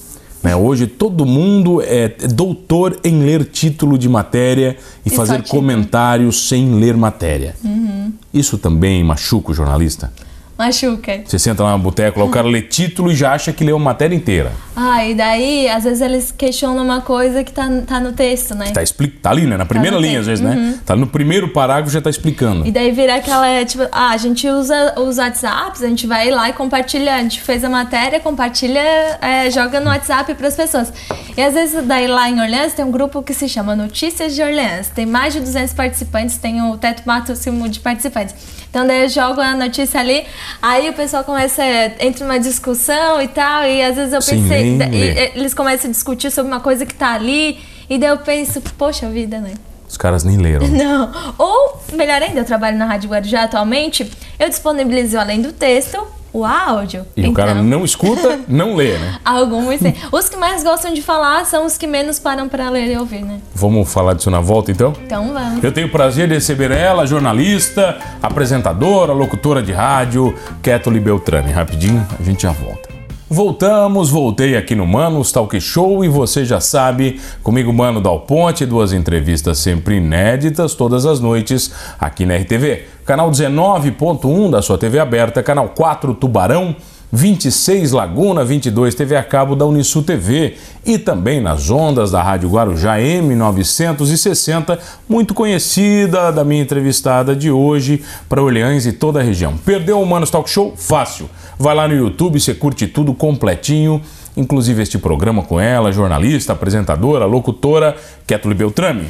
Né? 0.42 0.54
Hoje 0.54 0.86
todo 0.86 1.24
mundo 1.24 1.80
é 1.82 2.08
doutor 2.08 2.98
em 3.04 3.22
ler 3.22 3.44
título 3.44 3.96
de 3.98 4.08
matéria 4.08 4.76
e, 5.04 5.08
e 5.08 5.14
fazer 5.14 5.42
comentários 5.46 6.48
sem 6.48 6.74
ler 6.74 6.96
matéria. 6.96 7.54
Uhum. 7.64 8.12
Isso 8.32 8.58
também 8.58 9.02
machuca 9.04 9.52
o 9.52 9.54
jornalista? 9.54 10.12
Machuca. 10.58 11.20
Você 11.24 11.38
senta 11.38 11.62
lá 11.62 11.72
no 11.72 11.78
boteco, 11.78 12.22
o 12.22 12.30
cara 12.30 12.48
lê 12.48 12.62
título 12.62 13.12
e 13.12 13.14
já 13.14 13.32
acha 13.32 13.52
que 13.52 13.62
leu 13.62 13.76
a 13.76 13.78
matéria 13.78 14.14
inteira. 14.14 14.52
Ah, 14.74 15.04
e 15.06 15.14
daí, 15.14 15.68
às 15.68 15.84
vezes 15.84 16.00
eles 16.00 16.34
questionam 16.36 16.82
uma 16.82 17.00
coisa 17.00 17.44
que 17.44 17.52
tá, 17.52 17.68
tá 17.86 18.00
no 18.00 18.12
texto, 18.12 18.54
né? 18.54 18.70
Tá, 18.72 18.82
expli 18.82 19.08
tá 19.08 19.30
ali, 19.30 19.46
né? 19.46 19.56
Na 19.56 19.66
primeira 19.66 19.96
tá 19.96 20.02
linha, 20.02 20.18
texto. 20.18 20.30
às 20.32 20.40
vezes, 20.40 20.44
né? 20.44 20.54
uhum. 20.54 20.70
né? 20.72 20.78
Tá 20.84 20.96
no 20.96 21.06
primeiro 21.06 21.48
parágrafo 21.48 21.90
já 21.90 22.00
tá 22.00 22.08
explicando. 22.08 22.66
E 22.66 22.70
daí 22.70 22.90
vira 22.90 23.16
aquela, 23.16 23.64
tipo, 23.64 23.84
ah, 23.92 24.10
a 24.10 24.16
gente 24.16 24.48
usa 24.48 24.94
os 24.98 25.18
WhatsApps, 25.18 25.82
a 25.82 25.88
gente 25.88 26.06
vai 26.06 26.30
lá 26.30 26.48
e 26.48 26.52
compartilha, 26.52 27.14
a 27.14 27.22
gente 27.22 27.40
fez 27.40 27.62
a 27.62 27.68
matéria, 27.68 28.18
compartilha, 28.20 28.80
é, 29.20 29.50
joga 29.50 29.78
no 29.80 29.88
WhatsApp 29.88 30.34
para 30.34 30.48
as 30.48 30.56
pessoas. 30.56 30.92
E 31.36 31.42
às 31.42 31.52
vezes, 31.52 31.84
daí 31.84 32.06
lá 32.06 32.30
em 32.30 32.40
Orleans 32.40 32.72
tem 32.72 32.82
um 32.84 32.90
grupo 32.90 33.22
que 33.22 33.34
se 33.34 33.46
chama 33.46 33.76
Notícias 33.76 34.34
de 34.34 34.42
Orleans. 34.42 34.88
Tem 34.88 35.04
mais 35.04 35.34
de 35.34 35.40
200 35.40 35.74
participantes, 35.74 36.38
tem 36.38 36.62
o 36.62 36.78
teto 36.78 37.02
máximo 37.04 37.68
de 37.68 37.78
participantes. 37.80 38.34
Então 38.70 38.86
daí 38.86 39.02
eu 39.02 39.08
jogo 39.08 39.40
a 39.40 39.54
notícia 39.54 40.00
ali, 40.00 40.24
aí 40.60 40.88
o 40.88 40.92
pessoal 40.92 41.24
começa, 41.24 41.62
entra 42.00 42.24
uma 42.24 42.38
discussão 42.38 43.20
e 43.22 43.28
tal, 43.28 43.64
e 43.64 43.82
às 43.82 43.96
vezes 43.96 44.12
eu 44.12 44.20
pensei, 44.20 44.78
Sim, 44.78 44.78
e, 44.92 45.38
eles 45.38 45.54
começam 45.54 45.88
a 45.88 45.92
discutir 45.92 46.30
sobre 46.30 46.52
uma 46.52 46.60
coisa 46.60 46.84
que 46.84 46.94
tá 46.94 47.14
ali, 47.14 47.58
e 47.88 47.98
daí 47.98 48.10
eu 48.10 48.18
penso, 48.18 48.60
poxa 48.76 49.08
vida, 49.08 49.38
né? 49.38 49.54
Os 49.88 49.96
caras 49.96 50.24
nem 50.24 50.36
leram. 50.36 50.66
Não. 50.68 51.10
Ou, 51.38 51.80
melhor 51.92 52.20
ainda, 52.20 52.40
eu 52.40 52.44
trabalho 52.44 52.76
na 52.76 52.84
Rádio 52.84 53.08
Guarujá 53.08 53.44
atualmente, 53.44 54.10
eu 54.38 54.48
disponibilizo 54.48 55.18
além 55.18 55.40
do 55.40 55.52
texto 55.52 56.06
o 56.36 56.44
áudio. 56.44 57.06
E 57.16 57.26
o 57.26 57.32
cara 57.32 57.52
Então, 57.52 57.64
não 57.64 57.84
escuta, 57.84 58.40
não 58.48 58.74
lê, 58.74 58.98
né? 58.98 59.18
Alguns 59.24 59.80
sim. 59.80 59.94
Os 60.12 60.28
que 60.28 60.36
mais 60.36 60.62
gostam 60.62 60.92
de 60.92 61.00
falar 61.00 61.46
são 61.46 61.64
os 61.64 61.78
que 61.78 61.86
menos 61.86 62.18
param 62.18 62.48
para 62.48 62.68
ler 62.68 62.92
e 62.92 62.96
ouvir, 62.96 63.22
né? 63.22 63.40
Vamos 63.54 63.90
falar 63.90 64.12
disso 64.12 64.30
na 64.30 64.40
volta, 64.40 64.70
então? 64.70 64.92
Então 65.04 65.32
vamos. 65.32 65.64
Eu 65.64 65.72
tenho 65.72 65.86
o 65.86 65.90
prazer 65.90 66.28
de 66.28 66.34
receber 66.34 66.70
ela, 66.70 67.06
jornalista, 67.06 67.96
apresentadora, 68.22 69.12
locutora 69.12 69.62
de 69.62 69.72
rádio, 69.72 70.34
Kathleen 70.62 71.00
Beltrame. 71.02 71.50
Rapidinho, 71.50 72.06
a 72.18 72.22
gente 72.22 72.42
já 72.42 72.52
volta. 72.52 72.86
Voltamos, 73.28 74.08
voltei 74.08 74.56
aqui 74.56 74.76
no 74.76 74.86
Manos 74.86 75.32
Talk 75.32 75.60
Show 75.60 76.04
e 76.04 76.08
você 76.08 76.44
já 76.44 76.60
sabe, 76.60 77.20
comigo 77.42 77.72
Mano 77.72 78.00
Dal 78.00 78.20
Ponte, 78.20 78.64
duas 78.64 78.92
entrevistas 78.92 79.58
sempre 79.58 79.96
inéditas 79.96 80.74
todas 80.74 81.04
as 81.04 81.18
noites 81.18 81.72
aqui 81.98 82.24
na 82.24 82.36
RTV. 82.36 82.95
Canal 83.06 83.30
19.1 83.30 84.50
da 84.50 84.60
sua 84.60 84.76
TV 84.76 84.98
aberta, 84.98 85.40
canal 85.40 85.68
4 85.68 86.12
Tubarão, 86.12 86.74
26 87.12 87.92
Laguna, 87.92 88.44
22 88.44 88.96
TV 88.96 89.14
a 89.14 89.22
cabo 89.22 89.54
da 89.54 89.64
Unisul 89.64 90.02
TV 90.02 90.56
e 90.84 90.98
também 90.98 91.40
nas 91.40 91.70
ondas 91.70 92.10
da 92.10 92.20
Rádio 92.20 92.48
Guarujá 92.48 92.96
M960, 92.96 94.76
muito 95.08 95.34
conhecida 95.34 96.32
da 96.32 96.42
minha 96.42 96.60
entrevistada 96.60 97.36
de 97.36 97.48
hoje 97.48 98.02
para 98.28 98.42
Orleans 98.42 98.86
e 98.86 98.92
toda 98.92 99.20
a 99.20 99.22
região. 99.22 99.56
Perdeu 99.56 100.02
o 100.02 100.06
Manos 100.06 100.28
Talk 100.28 100.50
Show? 100.50 100.74
Fácil. 100.76 101.30
Vai 101.56 101.76
lá 101.76 101.86
no 101.86 101.94
YouTube, 101.94 102.40
você 102.40 102.54
curte 102.54 102.88
tudo 102.88 103.14
completinho, 103.14 104.02
inclusive 104.36 104.82
este 104.82 104.98
programa 104.98 105.44
com 105.44 105.60
ela, 105.60 105.92
jornalista, 105.92 106.54
apresentadora, 106.54 107.24
locutora, 107.24 107.94
Kathleen 108.26 108.56
Beltrame. 108.56 109.06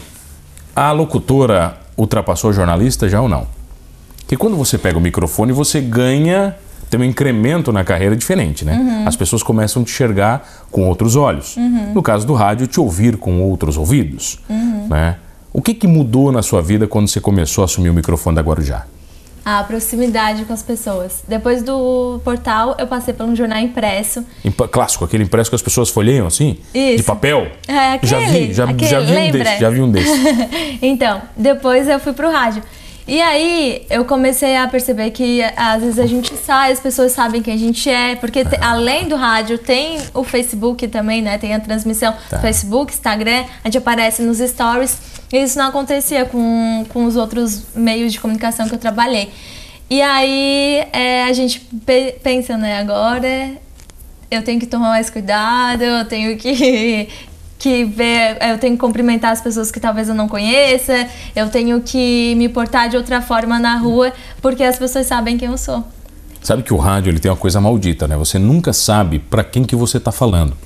A 0.74 0.92
locutora 0.92 1.78
ultrapassou 1.96 2.50
a 2.50 2.52
jornalista 2.52 3.08
já 3.08 3.22
ou 3.22 3.28
não? 3.28 3.55
Porque 4.26 4.36
quando 4.36 4.56
você 4.56 4.76
pega 4.76 4.98
o 4.98 5.00
microfone, 5.00 5.52
você 5.52 5.80
ganha, 5.80 6.56
tem 6.90 6.98
um 6.98 7.04
incremento 7.04 7.72
na 7.72 7.84
carreira 7.84 8.16
diferente, 8.16 8.64
né? 8.64 9.04
As 9.06 9.14
pessoas 9.14 9.40
começam 9.40 9.82
a 9.82 9.84
te 9.84 9.92
enxergar 9.92 10.66
com 10.70 10.88
outros 10.88 11.14
olhos. 11.14 11.56
No 11.94 12.02
caso 12.02 12.26
do 12.26 12.34
rádio, 12.34 12.66
te 12.66 12.80
ouvir 12.80 13.16
com 13.16 13.40
outros 13.40 13.76
ouvidos, 13.76 14.40
né? 14.88 15.16
O 15.52 15.62
que, 15.62 15.72
que 15.72 15.86
mudou 15.86 16.32
na 16.32 16.42
sua 16.42 16.60
vida 16.60 16.86
quando 16.88 17.06
você 17.08 17.20
começou 17.20 17.62
a 17.62 17.66
assumir 17.66 17.88
o 17.88 17.94
microfone 17.94 18.34
da 18.34 18.42
Guarujá? 18.42 18.84
A 19.44 19.62
proximidade 19.62 20.44
com 20.44 20.52
as 20.52 20.60
pessoas. 20.62 21.22
Depois 21.28 21.62
do 21.62 22.20
portal, 22.24 22.74
eu 22.80 22.86
passei 22.88 23.14
por 23.14 23.24
um 23.26 23.34
jornal 23.36 23.60
impresso. 23.60 24.24
Imp- 24.44 24.68
Clássico, 24.68 25.04
aquele 25.04 25.22
impresso 25.22 25.48
que 25.50 25.54
as 25.54 25.62
pessoas 25.62 25.88
folheiam 25.88 26.26
assim? 26.26 26.58
De 26.74 26.96
Isso. 26.96 27.04
papel? 27.04 27.46
É, 27.68 27.92
aquele, 27.92 28.10
já 28.10 28.18
vi, 28.18 28.52
já, 28.52 28.64
aquele, 28.64 28.90
já 28.90 28.98
vi 29.00 29.12
um 29.12 29.14
lembra? 29.14 29.44
desse, 29.44 29.60
já 29.60 29.70
vi 29.70 29.80
um 29.80 29.90
desse. 29.90 30.10
então, 30.82 31.22
depois 31.36 31.86
eu 31.88 32.00
fui 32.00 32.12
pro 32.12 32.28
rádio. 32.28 32.60
E 33.08 33.22
aí 33.22 33.86
eu 33.88 34.04
comecei 34.04 34.56
a 34.56 34.66
perceber 34.66 35.10
que 35.12 35.40
às 35.56 35.80
vezes 35.80 35.98
a 35.98 36.06
gente 36.06 36.34
sai, 36.36 36.72
as 36.72 36.80
pessoas 36.80 37.12
sabem 37.12 37.40
quem 37.40 37.54
a 37.54 37.56
gente 37.56 37.88
é, 37.88 38.16
porque 38.16 38.44
te- 38.44 38.58
além 38.60 39.06
do 39.06 39.14
rádio 39.14 39.58
tem 39.58 39.98
o 40.12 40.24
Facebook 40.24 40.88
também, 40.88 41.22
né? 41.22 41.38
Tem 41.38 41.54
a 41.54 41.60
transmissão 41.60 42.12
Tá. 42.28 42.40
Facebook, 42.40 42.92
Instagram, 42.92 43.44
a 43.62 43.68
gente 43.68 43.78
aparece 43.78 44.22
nos 44.22 44.38
stories. 44.38 44.98
E 45.32 45.36
isso 45.38 45.56
não 45.58 45.66
acontecia 45.68 46.24
com, 46.24 46.84
com 46.88 47.04
os 47.04 47.14
outros 47.16 47.66
meios 47.76 48.12
de 48.12 48.18
comunicação 48.20 48.66
que 48.68 48.74
eu 48.74 48.78
trabalhei. 48.78 49.30
E 49.88 50.02
aí 50.02 50.84
é, 50.92 51.24
a 51.24 51.32
gente 51.32 51.60
pe- 51.60 52.16
pensa, 52.24 52.56
né, 52.56 52.78
agora 52.78 53.52
eu 54.28 54.42
tenho 54.42 54.58
que 54.58 54.66
tomar 54.66 54.88
mais 54.88 55.08
cuidado, 55.10 55.82
eu 55.82 56.04
tenho 56.06 56.36
que, 56.36 57.08
que 57.58 57.84
ver, 57.84 58.36
eu 58.40 58.58
tenho 58.58 58.74
que 58.74 58.80
cumprimentar 58.80 59.32
as 59.32 59.40
pessoas 59.40 59.70
que 59.70 59.80
talvez 59.80 60.08
eu 60.08 60.14
não 60.14 60.28
conheça, 60.28 61.06
eu 61.34 61.48
tenho 61.48 61.80
que 61.80 62.34
me 62.36 62.48
portar 62.48 62.88
de 62.88 62.96
outra 62.96 63.20
forma 63.22 63.58
na 63.58 63.76
rua, 63.76 64.12
porque 64.42 64.62
as 64.62 64.78
pessoas 64.78 65.06
sabem 65.06 65.36
quem 65.38 65.48
eu 65.48 65.56
sou. 65.58 65.82
Sabe 66.42 66.62
que 66.62 66.72
o 66.72 66.76
rádio 66.76 67.10
ele 67.10 67.18
tem 67.18 67.30
uma 67.30 67.36
coisa 67.36 67.60
maldita, 67.60 68.06
né? 68.06 68.16
Você 68.16 68.38
nunca 68.38 68.72
sabe 68.72 69.18
para 69.18 69.42
quem 69.42 69.64
que 69.64 69.74
você 69.74 69.96
está 69.96 70.12
falando. 70.12 70.56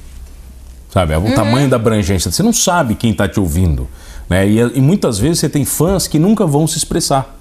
Sabe? 0.91 1.13
É 1.15 1.19
Uhum. 1.19 1.31
o 1.31 1.35
tamanho 1.35 1.69
da 1.71 1.77
abrangência. 1.77 2.31
Você 2.31 2.43
não 2.43 2.53
sabe 2.53 2.95
quem 2.97 3.13
está 3.13 3.29
te 3.29 3.39
ouvindo. 3.39 3.89
Né? 4.29 4.47
E, 4.49 4.59
e 4.59 4.81
muitas 4.81 5.19
vezes 5.19 5.39
você 5.39 5.49
tem 5.49 5.65
fãs 5.65 6.07
que 6.09 6.19
nunca 6.19 6.45
vão 6.45 6.67
se 6.67 6.77
expressar. 6.77 7.37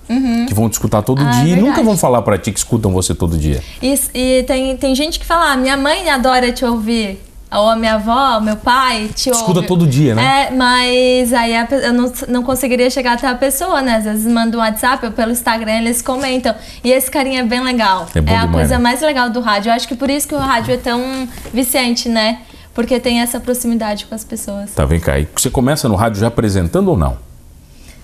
Que 0.47 0.53
vão 0.53 0.69
te 0.69 0.73
escutar 0.73 1.01
todo 1.01 1.21
Ah, 1.23 1.41
é 1.41 1.43
dia 1.43 1.55
e 1.57 1.59
nunca 1.61 1.83
vão 1.83 1.97
falar 1.97 2.21
para 2.21 2.37
ti 2.37 2.51
que 2.51 2.57
escutam 2.59 2.91
você 2.91 3.13
todo 3.13 3.37
dia. 3.37 3.61
E, 3.81 3.99
e 4.13 4.43
tem, 4.43 4.77
tem 4.77 4.95
gente 4.95 5.19
que 5.19 5.25
fala, 5.25 5.51
ah, 5.51 5.57
minha 5.57 5.75
mãe 5.77 6.09
adora 6.09 6.51
te 6.51 6.63
ouvir. 6.65 7.19
Ou 7.51 7.67
a 7.67 7.75
minha 7.75 7.95
avó, 7.95 8.39
meu 8.39 8.55
pai 8.55 9.09
te 9.15 9.29
ouve. 9.29 9.41
Escuta 9.41 9.63
todo 9.63 9.87
dia, 9.87 10.13
né? 10.13 10.49
É, 10.49 10.51
mas 10.51 11.33
aí 11.33 11.55
a 11.55 11.67
eu 11.71 11.93
não, 11.93 12.13
não 12.27 12.43
conseguiria 12.43 12.89
chegar 12.91 13.13
até 13.13 13.27
a 13.27 13.33
pessoa, 13.33 13.81
né? 13.81 13.95
Às 13.95 14.03
vezes 14.03 14.31
manda 14.31 14.55
um 14.55 14.59
WhatsApp 14.59 15.03
ou 15.03 15.11
pelo 15.11 15.31
Instagram, 15.31 15.79
eles 15.79 16.01
comentam. 16.01 16.53
E 16.83 16.91
esse 16.91 17.09
carinha 17.09 17.39
é 17.39 17.43
bem 17.43 17.63
legal. 17.63 18.07
É 18.13 18.21
bom 18.21 18.31
a 18.31 18.41
demais, 18.41 18.51
coisa 18.51 18.77
né? 18.77 18.83
mais 18.83 19.01
legal 19.01 19.31
do 19.31 19.39
rádio. 19.39 19.71
Eu 19.71 19.73
acho 19.73 19.87
que 19.87 19.95
por 19.95 20.11
isso 20.11 20.27
que 20.27 20.35
o 20.35 20.39
rádio 20.39 20.75
é 20.75 20.77
tão 20.77 21.27
viciante, 21.51 22.07
né? 22.07 22.41
Porque 22.73 22.99
tem 22.99 23.19
essa 23.19 23.39
proximidade 23.39 24.05
com 24.05 24.13
as 24.13 24.23
pessoas. 24.23 24.71
Tá, 24.75 24.85
vem 24.85 24.99
cá. 24.99 25.17
E 25.17 25.27
você 25.35 25.49
começa 25.49 25.89
no 25.89 25.95
rádio 25.95 26.21
já 26.21 26.27
apresentando 26.27 26.89
ou 26.89 26.97
não? 26.97 27.28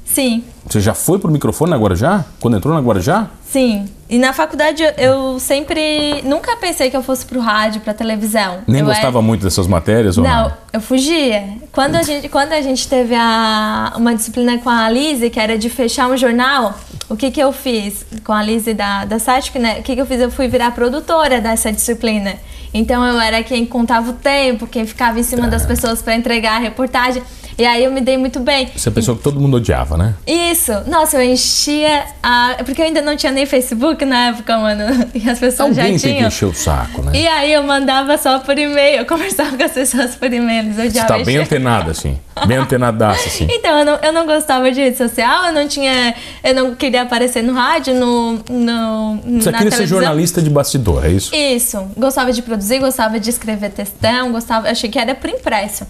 Sim, 0.05 0.43
Você 0.69 0.79
já 0.79 0.93
foi 0.93 1.17
pro 1.17 1.29
microfone 1.31 1.71
na 1.71 1.77
Guarujá? 1.77 2.23
Quando 2.39 2.55
entrou 2.55 2.73
na 2.73 2.79
Guarujá? 2.79 3.27
sim. 3.43 3.85
E 4.07 4.19
na 4.19 4.33
faculdade 4.33 4.83
eu, 4.99 5.39
sempre. 5.39 6.21
Nunca 6.23 6.55
pensei 6.57 6.91
que 6.91 6.95
eu 6.95 7.01
fosse 7.01 7.25
pro 7.25 7.39
rádio, 7.39 7.81
pra 7.81 7.91
televisão. 7.91 8.59
Nem 8.67 8.81
eu 8.81 8.85
gostava 8.85 9.19
muito 9.19 9.43
dessas 9.43 9.65
matérias 9.65 10.15
ou 10.19 10.23
Não, 10.23 10.43
não? 10.43 10.53
eu 10.71 10.79
fugia. 10.79 11.43
Quando 11.71 11.95
a 11.95 12.03
gente, 12.03 12.29
quando 12.29 12.53
a 12.53 12.61
gente 12.61 12.87
teve 12.87 13.15
a, 13.15 13.93
uma 13.97 14.13
disciplina 14.13 14.59
com 14.59 14.69
a 14.69 14.87
Lise, 14.91 15.31
que 15.31 15.39
era 15.39 15.57
de 15.57 15.71
fechar 15.71 16.07
um 16.07 16.15
jornal, 16.15 16.75
o 17.09 17.15
que 17.17 17.31
que 17.31 17.39
eu 17.39 17.51
fiz 17.51 18.05
com 18.23 18.31
a 18.31 18.43
Lise 18.43 18.75
da, 18.75 19.05
da 19.05 19.17
Satic, 19.17 19.55
né? 19.55 19.77
O 19.79 19.83
que 19.83 19.95
que 19.95 20.01
eu 20.01 20.05
fiz? 20.05 20.21
Eu 20.21 20.29
fui 20.29 20.47
virar 20.47 20.69
produtora 20.69 21.41
dessa 21.41 21.71
disciplina. 21.71 22.35
Então 22.71 23.03
eu 23.03 23.19
era 23.19 23.41
quem 23.41 23.65
contava 23.65 24.11
o 24.11 24.13
tempo, 24.13 24.67
quem 24.67 24.85
ficava 24.85 25.19
em 25.19 25.23
cima 25.23 25.47
das 25.47 25.65
pessoas 25.65 26.03
para 26.03 26.15
entregar 26.15 26.57
a 26.57 26.59
reportagem. 26.59 27.23
E 27.57 27.65
aí 27.65 27.83
eu 27.85 27.91
me 27.91 28.01
dei 28.01 28.17
muito 28.17 28.39
bem. 28.39 28.69
Você 28.75 28.89
é 28.89 28.91
a 28.91 28.93
pessoa 28.93 29.17
que 29.17 29.23
todo 29.23 29.39
mundo 29.39 29.57
odiava, 29.57 29.95
né? 29.97 30.13
Isso! 30.27 30.73
Nossa, 30.87 31.17
eu 31.17 31.23
enchia 31.23 32.03
a. 32.21 32.57
Porque 32.65 32.81
eu 32.81 32.85
ainda 32.85 33.01
não 33.01 33.15
tinha 33.15 33.31
nem 33.31 33.45
Facebook 33.45 34.03
na 34.03 34.27
época, 34.27 34.57
mano. 34.57 34.85
E 35.15 35.29
as 35.29 35.39
pessoas 35.39 35.69
Alguém 35.69 35.75
já 35.75 35.83
tem 35.83 35.93
que 35.97 36.17
tinham. 36.17 36.27
encher 36.27 36.45
o 36.45 36.53
saco, 36.53 37.01
né? 37.01 37.11
E 37.15 37.25
aí 37.27 37.53
eu 37.53 37.63
mandava 37.63 38.17
só 38.17 38.39
por 38.39 38.57
e-mail, 38.57 38.99
eu 38.99 39.05
conversava 39.05 39.55
com 39.55 39.63
as 39.63 39.71
pessoas 39.71 40.15
por 40.15 40.31
e-mail, 40.31 40.73
Você 40.73 40.91
tá 41.05 41.17
bem 41.19 41.37
antenada, 41.37 41.91
assim. 41.91 42.19
Bem 42.45 42.57
antenadaça, 42.57 43.27
assim. 43.27 43.47
Então, 43.55 43.79
eu 43.79 43.85
não, 43.85 43.95
eu 43.95 44.11
não 44.11 44.25
gostava 44.25 44.69
de 44.71 44.81
rede 44.81 44.97
social, 44.97 45.45
eu 45.45 45.53
não 45.53 45.67
tinha. 45.67 46.13
Eu 46.43 46.53
não 46.53 46.75
queria 46.75 47.03
aparecer 47.03 47.41
no 47.41 47.53
rádio, 47.53 47.95
no. 47.95 48.33
no 48.49 49.21
Você 49.41 49.51
queria 49.51 49.71
ser 49.71 49.77
televisão. 49.77 49.87
jornalista 49.87 50.41
de 50.41 50.49
bastidor, 50.49 51.05
é 51.05 51.09
isso? 51.09 51.33
Isso. 51.33 51.87
Gostava 51.97 52.33
de 52.33 52.41
produzir, 52.41 52.79
gostava 52.79 53.19
de 53.19 53.29
escrever 53.29 53.69
textão, 53.71 54.31
gostava. 54.31 54.69
Achei 54.69 54.89
que 54.89 54.99
era 54.99 55.15
por 55.15 55.29
impresso. 55.29 55.85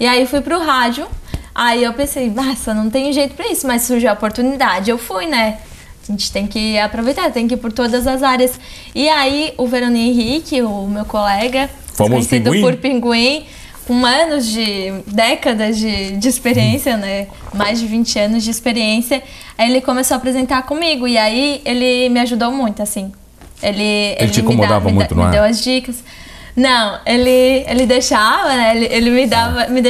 E 0.00 0.06
aí 0.06 0.26
fui 0.26 0.40
pro 0.40 0.58
rádio. 0.58 1.06
Aí 1.54 1.84
eu 1.84 1.92
pensei, 1.92 2.30
nossa, 2.30 2.72
não 2.72 2.88
tem 2.88 3.12
jeito 3.12 3.34
pra 3.34 3.46
isso, 3.50 3.66
mas 3.66 3.82
surgiu 3.82 4.10
a 4.10 4.12
oportunidade. 4.14 4.90
Eu 4.90 4.96
fui, 4.98 5.26
né? 5.26 5.58
A 6.08 6.10
gente 6.10 6.32
tem 6.32 6.46
que 6.46 6.78
aproveitar, 6.78 7.30
tem 7.30 7.46
que 7.46 7.54
ir 7.54 7.58
por 7.58 7.70
todas 7.72 8.06
as 8.06 8.22
áreas. 8.22 8.58
E 8.94 9.08
aí 9.08 9.52
o 9.58 9.66
Veroni 9.66 10.08
Henrique, 10.08 10.62
o 10.62 10.86
meu 10.88 11.04
colega, 11.04 11.68
Famoso 11.94 12.14
conhecido 12.14 12.50
Pinguim? 12.50 12.60
por 12.62 12.76
Pinguim, 12.76 13.44
com 13.86 14.04
anos 14.04 14.46
de 14.46 14.92
décadas 15.06 15.76
de, 15.78 16.16
de 16.16 16.28
experiência, 16.28 16.96
né? 16.96 17.28
Mais 17.54 17.78
de 17.78 17.86
20 17.86 18.18
anos 18.18 18.42
de 18.42 18.50
experiência. 18.50 19.22
Aí 19.58 19.70
ele 19.70 19.80
começou 19.82 20.14
a 20.14 20.18
apresentar 20.18 20.62
comigo 20.62 21.06
e 21.06 21.16
aí 21.18 21.60
ele 21.64 22.08
me 22.08 22.18
ajudou 22.20 22.50
muito, 22.50 22.82
assim. 22.82 23.12
Ele, 23.62 24.16
ele, 24.18 24.30
te 24.30 24.40
me 24.42 24.48
dá- 24.48 24.52
incomodava 24.54 24.84
me, 24.86 24.90
dá- 24.90 24.94
muito, 24.96 25.14
me 25.14 25.22
não 25.22 25.28
é? 25.28 25.32
deu 25.32 25.44
as 25.44 25.62
dicas. 25.62 26.02
Não, 26.54 26.98
ele, 27.06 27.64
ele 27.66 27.86
deixava, 27.86 28.48
né? 28.48 28.76
Ele, 28.76 28.86
ele 28.90 29.10
me 29.10 29.26
dava, 29.26 29.68
me 29.68 29.80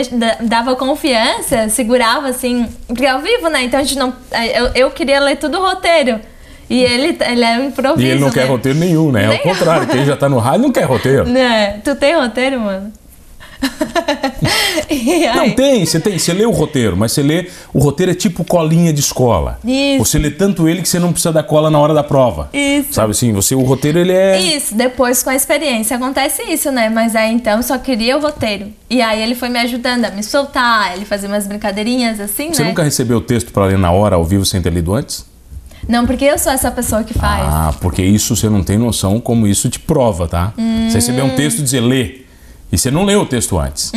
dava 0.41 0.77
confiança, 0.77 1.69
segurava 1.69 2.29
assim, 2.29 2.69
porque 2.87 3.05
é 3.05 3.11
ao 3.11 3.21
vivo, 3.21 3.49
né? 3.49 3.65
Então 3.65 3.81
a 3.81 3.83
gente 3.83 3.99
não. 3.99 4.13
Eu, 4.55 4.71
eu 4.75 4.91
queria 4.91 5.21
ler 5.21 5.37
tudo 5.37 5.59
o 5.59 5.63
roteiro. 5.63 6.21
E 6.71 6.83
ele, 6.83 7.19
ele 7.21 7.45
é 7.45 7.59
um 7.59 7.65
improviso. 7.65 8.07
E 8.07 8.11
ele 8.11 8.21
não 8.21 8.31
quer 8.31 8.45
né? 8.45 8.47
roteiro 8.47 8.79
nenhum, 8.79 9.13
né? 9.13 9.25
Ao 9.27 9.33
Nenhum. 9.33 9.43
contrário, 9.43 9.87
quem 9.89 10.07
já 10.07 10.17
tá 10.17 10.29
no 10.29 10.39
rádio 10.39 10.63
não 10.63 10.73
quer 10.73 10.85
roteiro. 10.85 11.27
Né? 11.27 11.81
Tu 11.85 11.95
tem 11.97 12.15
roteiro, 12.15 12.61
mano? 12.61 12.93
Não, 15.35 15.51
tem, 15.51 15.85
você 15.85 16.01
tem, 16.01 16.19
você 16.19 16.33
lê 16.33 16.45
o 16.45 16.51
roteiro, 16.51 16.97
mas 16.97 17.13
você 17.13 17.23
lê, 17.23 17.49
o 17.73 17.79
roteiro 17.79 18.13
é 18.13 18.15
tipo 18.15 18.45
colinha 18.45 18.93
de 18.93 19.01
escola. 19.01 19.59
Isso. 19.65 20.05
Você 20.05 20.19
lê 20.19 20.31
tanto 20.31 20.69
ele 20.69 20.83
que 20.83 20.89
você 20.89 20.99
não 20.99 21.13
precisa 21.13 21.33
da 21.33 21.43
cola 21.43 21.71
na 21.71 21.79
hora 21.79 21.95
da 21.95 22.03
prova. 22.03 22.49
Isso. 22.53 22.93
Sabe 22.93 23.13
assim, 23.13 23.33
você, 23.33 23.55
o 23.55 23.63
roteiro 23.63 23.99
ele 23.99 24.13
é... 24.13 24.41
Isso, 24.41 24.75
depois 24.75 25.23
com 25.23 25.31
a 25.31 25.35
experiência 25.35 25.97
acontece 25.97 26.43
isso, 26.43 26.71
né? 26.71 26.89
Mas 26.89 27.17
aí 27.17 27.33
então 27.33 27.57
eu 27.57 27.63
só 27.63 27.79
queria 27.79 28.17
o 28.17 28.21
roteiro. 28.21 28.67
E 28.91 29.01
aí 29.01 29.23
ele 29.23 29.35
foi 29.35 29.49
me 29.49 29.59
ajudando 29.59 30.05
a 30.05 30.11
me 30.11 30.23
soltar, 30.23 30.95
ele 30.95 31.05
fazia 31.05 31.29
umas 31.29 31.47
brincadeirinhas 31.47 32.21
assim, 32.21 32.53
Você 32.53 32.63
né? 32.63 32.69
nunca 32.69 32.83
recebeu 32.83 33.19
o 33.19 33.23
texto 33.23 33.53
pra 33.53 33.67
ler 33.67 33.79
na 33.79 33.91
hora, 33.91 34.17
ao 34.17 34.25
vivo, 34.25 34.45
sem 34.45 34.61
ter 34.61 34.73
lido 34.73 34.95
antes? 34.95 35.25
Não, 35.89 36.07
porque 36.07 36.25
eu 36.25 36.39
sou 36.39 36.53
essa 36.53 36.71
pessoa 36.71 37.03
que 37.03 37.13
faz. 37.13 37.43
Ah, 37.45 37.75
porque 37.81 38.03
isso 38.03 38.37
você 38.37 38.49
não 38.49 38.63
tem 38.63 38.79
noção 38.79 39.21
como 39.21 39.47
isso 39.49 39.69
te 39.69 39.81
prova, 39.81 40.29
tá? 40.29 40.53
Você 40.89 40.95
recebeu 40.95 41.25
um 41.25 41.31
texto 41.31 41.59
e 41.59 41.63
dizer 41.63 41.81
lê, 41.81 42.22
e 42.73 42.79
você 42.79 42.91
não 42.91 43.05
leu 43.05 43.21
o 43.21 43.27
texto 43.27 43.59
antes. 43.59 43.93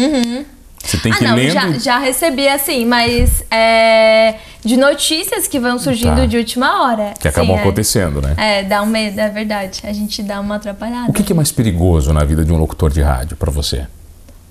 Você 0.83 0.97
tem 0.97 1.11
ah, 1.11 1.15
que 1.15 1.23
não, 1.23 1.35
lendo. 1.35 1.53
já, 1.53 1.71
já 1.79 1.97
recebi 1.97 2.47
assim, 2.47 2.85
mas 2.85 3.43
é, 3.49 4.35
de 4.63 4.77
notícias 4.77 5.47
que 5.47 5.59
vão 5.59 5.79
surgindo 5.79 6.17
Tá. 6.17 6.25
de 6.27 6.37
última 6.37 6.83
hora. 6.83 7.13
Que 7.19 7.27
acabam 7.27 7.55
é. 7.55 7.59
acontecendo, 7.59 8.21
né? 8.21 8.35
É, 8.37 8.63
dá 8.63 8.83
um 8.83 8.85
medo, 8.85 9.19
é 9.19 9.29
verdade. 9.29 9.81
A 9.83 9.91
gente 9.91 10.21
dá 10.21 10.39
uma 10.39 10.57
atrapalhada. 10.57 11.09
O 11.09 11.13
que, 11.13 11.23
que 11.23 11.33
é 11.33 11.35
mais 11.35 11.51
perigoso 11.51 12.13
na 12.13 12.23
vida 12.23 12.45
de 12.45 12.53
um 12.53 12.57
locutor 12.57 12.91
de 12.91 13.01
rádio 13.01 13.35
pra 13.35 13.51
você? 13.51 13.87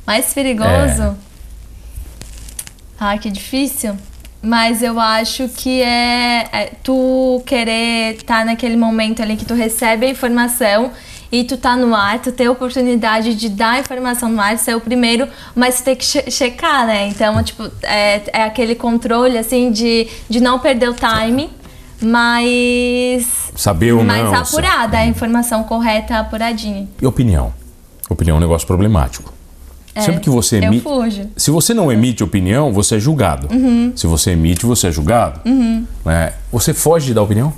Mais 0.04 0.34
perigoso? 0.34 1.16
Ai, 2.98 3.18
que 3.18 3.30
difícil. 3.30 3.96
Mas 4.44 4.82
eu 4.82 5.00
acho 5.00 5.48
que 5.48 5.80
é, 5.80 6.48
é 6.52 6.72
tu 6.82 7.42
querer 7.46 8.16
estar 8.16 8.44
naquele 8.44 8.76
momento 8.76 9.22
ali 9.22 9.36
que 9.36 9.44
tu 9.44 9.54
recebe 9.54 10.04
a 10.04 10.10
informação 10.10 10.90
e 11.32 11.42
tu 11.44 11.56
tá 11.56 11.74
no 11.74 11.94
ar, 11.94 12.18
tu 12.20 12.30
ter 12.30 12.44
a 12.46 12.50
oportunidade 12.52 13.34
de 13.34 13.48
dar 13.48 13.70
a 13.72 13.78
informação 13.80 14.28
no 14.28 14.40
ar, 14.40 14.56
ser 14.58 14.76
o 14.76 14.80
primeiro, 14.80 15.26
mas 15.54 15.78
tu 15.78 15.84
tem 15.84 15.96
que 15.96 16.04
che- 16.04 16.30
checar, 16.30 16.86
né? 16.86 17.08
Então, 17.08 17.42
tipo, 17.42 17.68
é, 17.82 18.22
é 18.32 18.42
aquele 18.44 18.74
controle, 18.76 19.36
assim, 19.36 19.72
de, 19.72 20.06
de 20.28 20.38
não 20.40 20.60
perder 20.60 20.90
o 20.90 20.94
time, 20.94 21.50
mas... 22.00 23.50
Saber 23.56 23.92
ou 23.92 24.04
não. 24.04 24.32
apurada, 24.34 24.98
a 24.98 25.06
informação 25.06 25.64
correta, 25.64 26.18
apuradinha. 26.18 26.88
E 27.02 27.06
opinião? 27.06 27.52
Opinião 28.08 28.36
é 28.36 28.38
um 28.38 28.42
negócio 28.42 28.66
problemático. 28.66 29.33
É, 29.94 30.00
Sempre 30.00 30.20
que 30.20 30.30
você 30.30 30.56
emite. 30.56 30.82
fujo. 30.82 31.30
Se 31.36 31.50
você 31.50 31.72
não 31.72 31.90
emite 31.90 32.24
opinião, 32.24 32.72
você 32.72 32.96
é 32.96 33.00
julgado. 33.00 33.48
Se 33.94 34.06
você 34.06 34.32
emite, 34.32 34.66
você 34.66 34.88
é 34.88 34.92
julgado. 34.92 35.40
Né? 36.04 36.32
Você 36.50 36.74
foge 36.74 37.14
dar 37.14 37.22
opinião? 37.22 37.52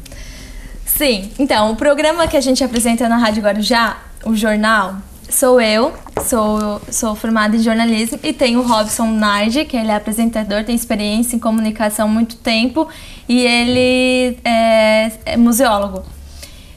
Sim, 0.84 1.30
então, 1.38 1.72
o 1.72 1.76
programa 1.76 2.26
que 2.26 2.36
a 2.36 2.40
gente 2.40 2.64
apresenta 2.64 3.08
na 3.08 3.18
Rádio 3.18 3.42
Guarujá, 3.42 3.98
o 4.24 4.34
jornal, 4.34 4.96
sou 5.28 5.60
eu, 5.60 5.92
sou, 6.24 6.80
sou 6.90 7.14
formada 7.14 7.56
em 7.56 7.58
jornalismo 7.60 8.18
e 8.22 8.32
tenho 8.32 8.60
o 8.60 8.66
Robson 8.66 9.06
Nardi, 9.06 9.64
que 9.64 9.76
ele 9.76 9.90
é 9.90 9.94
apresentador, 9.94 10.64
tem 10.64 10.74
experiência 10.74 11.36
em 11.36 11.38
comunicação 11.38 12.06
há 12.06 12.10
muito 12.10 12.36
tempo 12.36 12.88
e 13.28 13.40
ele 13.40 14.38
é, 14.44 15.12
é 15.26 15.36
museólogo. 15.36 16.02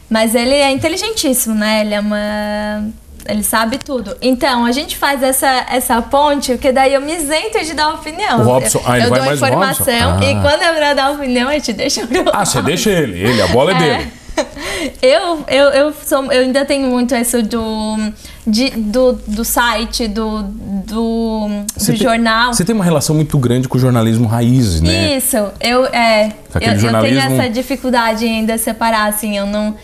Mas 0.10 0.34
ele 0.34 0.56
é 0.56 0.72
inteligentíssimo, 0.72 1.54
né? 1.54 1.82
Ele 1.82 1.94
é 1.94 2.00
uma. 2.00 2.89
Ele 3.27 3.43
sabe 3.43 3.77
tudo. 3.77 4.15
Então, 4.21 4.65
a 4.65 4.71
gente 4.71 4.97
faz 4.97 5.21
essa, 5.21 5.65
essa 5.69 6.01
ponte, 6.01 6.51
porque 6.53 6.71
daí 6.71 6.93
eu 6.93 7.01
me 7.01 7.15
isento 7.15 7.63
de 7.63 7.73
dar 7.73 7.89
opinião. 7.89 8.39
O 8.41 8.43
Robson- 8.43 8.81
ah, 8.85 8.97
ele 8.97 9.05
eu 9.05 9.09
vai 9.09 9.19
dou 9.19 9.27
mais 9.27 9.38
informação 9.39 10.11
Robson? 10.13 10.25
e 10.27 10.33
Ah. 10.33 10.41
quando 10.41 10.61
é 10.63 10.73
pra 10.73 10.93
dar 10.93 11.11
opinião, 11.11 11.49
a 11.49 11.53
gente 11.53 11.73
deixa 11.73 12.07
pro 12.07 12.23
Ah, 12.33 12.45
você 12.45 12.61
deixa 12.61 12.89
ele. 12.89 13.19
Ele, 13.19 13.41
a 13.41 13.47
bola 13.47 13.71
é, 13.71 13.75
dele. 13.77 14.11
Eu, 15.01 15.43
eu, 15.49 15.65
eu, 15.71 15.93
sou, 16.05 16.31
eu 16.31 16.41
ainda 16.43 16.63
tenho 16.63 16.88
muito 16.88 17.13
isso 17.13 17.43
do, 17.43 17.97
de, 18.47 18.69
do, 18.69 19.13
do 19.27 19.43
site, 19.43 20.07
do, 20.07 20.43
do, 20.43 21.47
do 21.75 21.95
jornal. 21.97 22.53
Você 22.53 22.63
tem 22.63 22.73
uma 22.73 22.85
relação 22.85 23.13
muito 23.15 23.38
grande 23.38 23.67
com 23.67 23.77
o 23.77 23.81
jornalismo 23.81 24.27
raiz, 24.27 24.79
né? 24.79 25.17
Isso, 25.17 25.35
eu, 25.59 25.85
é, 25.88 26.31
eu, 26.61 26.71
eu 26.71 27.01
tenho 27.01 27.19
essa 27.19 27.49
dificuldade 27.49 28.23
ainda 28.25 28.57
separar, 28.57 29.09
assim, 29.09 29.38
eu 29.38 29.45
não, 29.45 29.75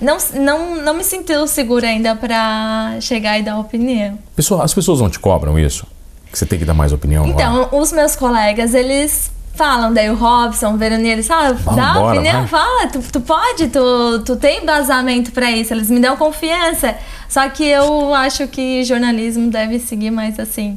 não, 0.00 0.16
não, 0.34 0.76
não 0.82 0.94
me 0.94 1.04
sinto 1.04 1.46
segura 1.46 1.86
ainda 1.88 2.14
pra 2.16 2.96
chegar 3.00 3.38
e 3.38 3.42
dar 3.42 3.58
opinião. 3.58 4.18
Pessoal, 4.34 4.62
as 4.62 4.72
pessoas 4.74 5.00
não 5.00 5.10
te 5.10 5.18
cobram 5.18 5.58
isso? 5.58 5.86
Que 6.30 6.38
você 6.38 6.46
tem 6.46 6.58
que 6.58 6.64
dar 6.64 6.74
mais 6.74 6.92
opinião? 6.92 7.24
ar? 7.24 7.30
Então, 7.30 7.68
os 7.72 7.92
meus 7.92 8.14
colegas, 8.16 8.74
eles 8.74 9.30
falam, 9.54 9.92
daí 9.94 10.10
o 10.10 10.14
Robson, 10.14 10.74
o 10.74 10.76
Veronier, 10.76 11.12
eles 11.14 11.26
falam, 11.26 11.54
dá 11.54 11.92
Vambora, 11.94 12.14
opinião, 12.20 12.40
vai. 12.40 12.48
fala, 12.48 12.86
tu, 12.88 13.00
tu 13.10 13.20
pode, 13.22 13.68
tu, 13.68 14.20
tu 14.24 14.36
tem 14.36 14.62
embasamento 14.62 15.32
pra 15.32 15.50
isso, 15.50 15.72
eles 15.72 15.88
me 15.90 15.98
dão 15.98 16.16
confiança. 16.16 16.94
Só 17.28 17.48
que 17.48 17.64
eu 17.64 18.12
acho 18.14 18.46
que 18.48 18.84
jornalismo 18.84 19.50
deve 19.50 19.78
seguir 19.78 20.10
mais 20.10 20.38
assim, 20.38 20.76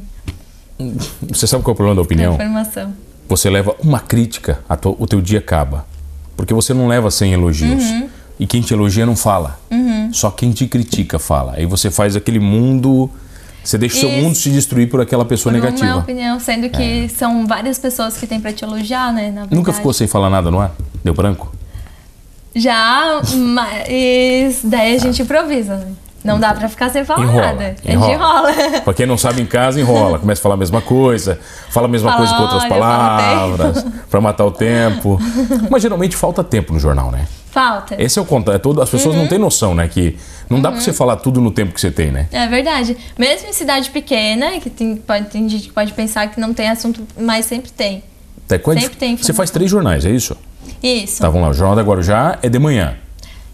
Você 1.28 1.46
sabe 1.46 1.62
qual 1.62 1.72
é 1.72 1.74
o 1.74 1.76
problema 1.76 1.96
da 1.96 2.02
opinião? 2.02 2.34
informação. 2.34 2.92
Você 3.28 3.48
leva 3.50 3.76
uma 3.80 4.00
crítica, 4.00 4.60
to- 4.80 4.96
o 4.98 5.06
teu 5.06 5.20
dia 5.20 5.38
acaba. 5.38 5.86
Porque 6.36 6.54
você 6.54 6.72
não 6.72 6.88
leva 6.88 7.10
100 7.10 7.34
elogios. 7.34 7.84
Uhum. 7.84 8.08
E 8.40 8.46
quem 8.46 8.62
te 8.62 8.72
elogia 8.72 9.04
não 9.04 9.14
fala. 9.14 9.60
Só 10.12 10.30
quem 10.30 10.50
te 10.50 10.66
critica 10.66 11.18
fala. 11.18 11.52
Aí 11.56 11.66
você 11.66 11.90
faz 11.90 12.16
aquele 12.16 12.40
mundo. 12.40 13.10
Você 13.62 13.76
deixa 13.76 13.98
o 13.98 14.00
seu 14.00 14.10
mundo 14.10 14.34
se 14.34 14.48
destruir 14.48 14.88
por 14.88 15.02
aquela 15.02 15.26
pessoa 15.26 15.52
Por 15.52 15.60
negativa. 15.60 15.98
opinião, 15.98 16.40
sendo 16.40 16.70
que 16.70 17.06
são 17.10 17.46
várias 17.46 17.78
pessoas 17.78 18.16
que 18.16 18.26
têm 18.26 18.40
pra 18.40 18.50
te 18.54 18.64
elogiar, 18.64 19.12
né, 19.12 19.30
na 19.30 19.46
Nunca 19.50 19.70
ficou 19.74 19.92
sem 19.92 20.06
falar 20.06 20.30
nada 20.30 20.50
no 20.50 20.58
ar? 20.58 20.72
Deu 21.04 21.12
branco? 21.12 21.52
Já, 22.56 23.20
mas 23.36 24.60
daí 24.64 24.96
a 24.96 24.98
gente 24.98 25.20
improvisa, 25.20 25.76
né? 25.76 25.92
Não 26.24 26.40
dá 26.40 26.54
pra 26.54 26.68
ficar 26.70 26.88
sem 26.88 27.04
falar 27.04 27.24
Enrola, 27.24 27.46
nada. 27.46 27.64
A 27.64 27.66
gente 27.68 27.88
enrola. 27.92 28.12
enrola. 28.52 28.80
Pra 28.84 28.94
quem 28.94 29.06
não 29.06 29.16
sabe, 29.18 29.40
em 29.42 29.46
casa 29.46 29.80
enrola. 29.80 30.18
Começa 30.18 30.40
a 30.40 30.42
falar 30.42 30.54
a 30.54 30.58
mesma 30.58 30.80
coisa, 30.80 31.38
fala 31.70 31.86
a 31.86 31.90
mesma 31.90 32.10
Fala, 32.12 32.18
coisa 32.18 32.34
com 32.36 32.42
outras 32.42 32.62
olha, 32.62 32.70
palavras, 32.70 33.86
pra 34.10 34.20
matar 34.20 34.44
o 34.46 34.50
tempo. 34.50 35.18
Mas 35.70 35.82
geralmente 35.82 36.16
falta 36.16 36.42
tempo 36.42 36.72
no 36.72 36.78
jornal, 36.80 37.10
né? 37.10 37.26
Falta. 37.50 37.96
Esse 38.00 38.18
é 38.18 38.22
o 38.22 38.24
contato. 38.24 38.54
É 38.54 38.58
todo, 38.58 38.80
as 38.80 38.88
pessoas 38.88 39.14
Uhum. 39.14 39.22
não 39.22 39.28
têm 39.28 39.38
noção, 39.38 39.74
né? 39.74 39.88
Que 39.88 40.16
não 40.48 40.60
dá 40.60 40.70
pra 40.70 40.80
você 40.80 40.92
falar 40.92 41.16
tudo 41.16 41.40
no 41.40 41.50
tempo 41.50 41.72
que 41.74 41.80
você 41.80 41.90
tem, 41.90 42.10
né? 42.10 42.28
É 42.30 42.46
verdade. 42.46 42.96
Mesmo 43.18 43.48
em 43.48 43.52
cidade 43.52 43.90
pequena, 43.90 44.58
que 44.60 44.70
tem, 44.70 44.96
pode, 44.96 45.26
tem 45.26 45.48
gente 45.48 45.68
que 45.68 45.72
pode 45.72 45.92
pensar 45.92 46.28
que 46.28 46.40
não 46.40 46.54
tem 46.54 46.68
assunto, 46.68 47.02
mas 47.18 47.46
sempre 47.46 47.70
tem. 47.70 48.02
Até 48.46 48.58
qual 48.58 48.76
é 48.76 48.80
Sempre 48.80 48.96
tem 48.96 49.16
Você 49.16 49.32
faz 49.32 49.50
três 49.50 49.70
jornais, 49.70 50.04
é 50.04 50.10
isso? 50.10 50.36
Isso. 50.82 51.20
Tá, 51.22 51.28
vamos 51.28 51.42
lá. 51.46 51.50
O 51.50 51.54
Jornal 51.54 51.76
da 51.76 51.82
Guarujá 51.82 52.38
é 52.42 52.48
de 52.48 52.58
manhã. 52.58 52.96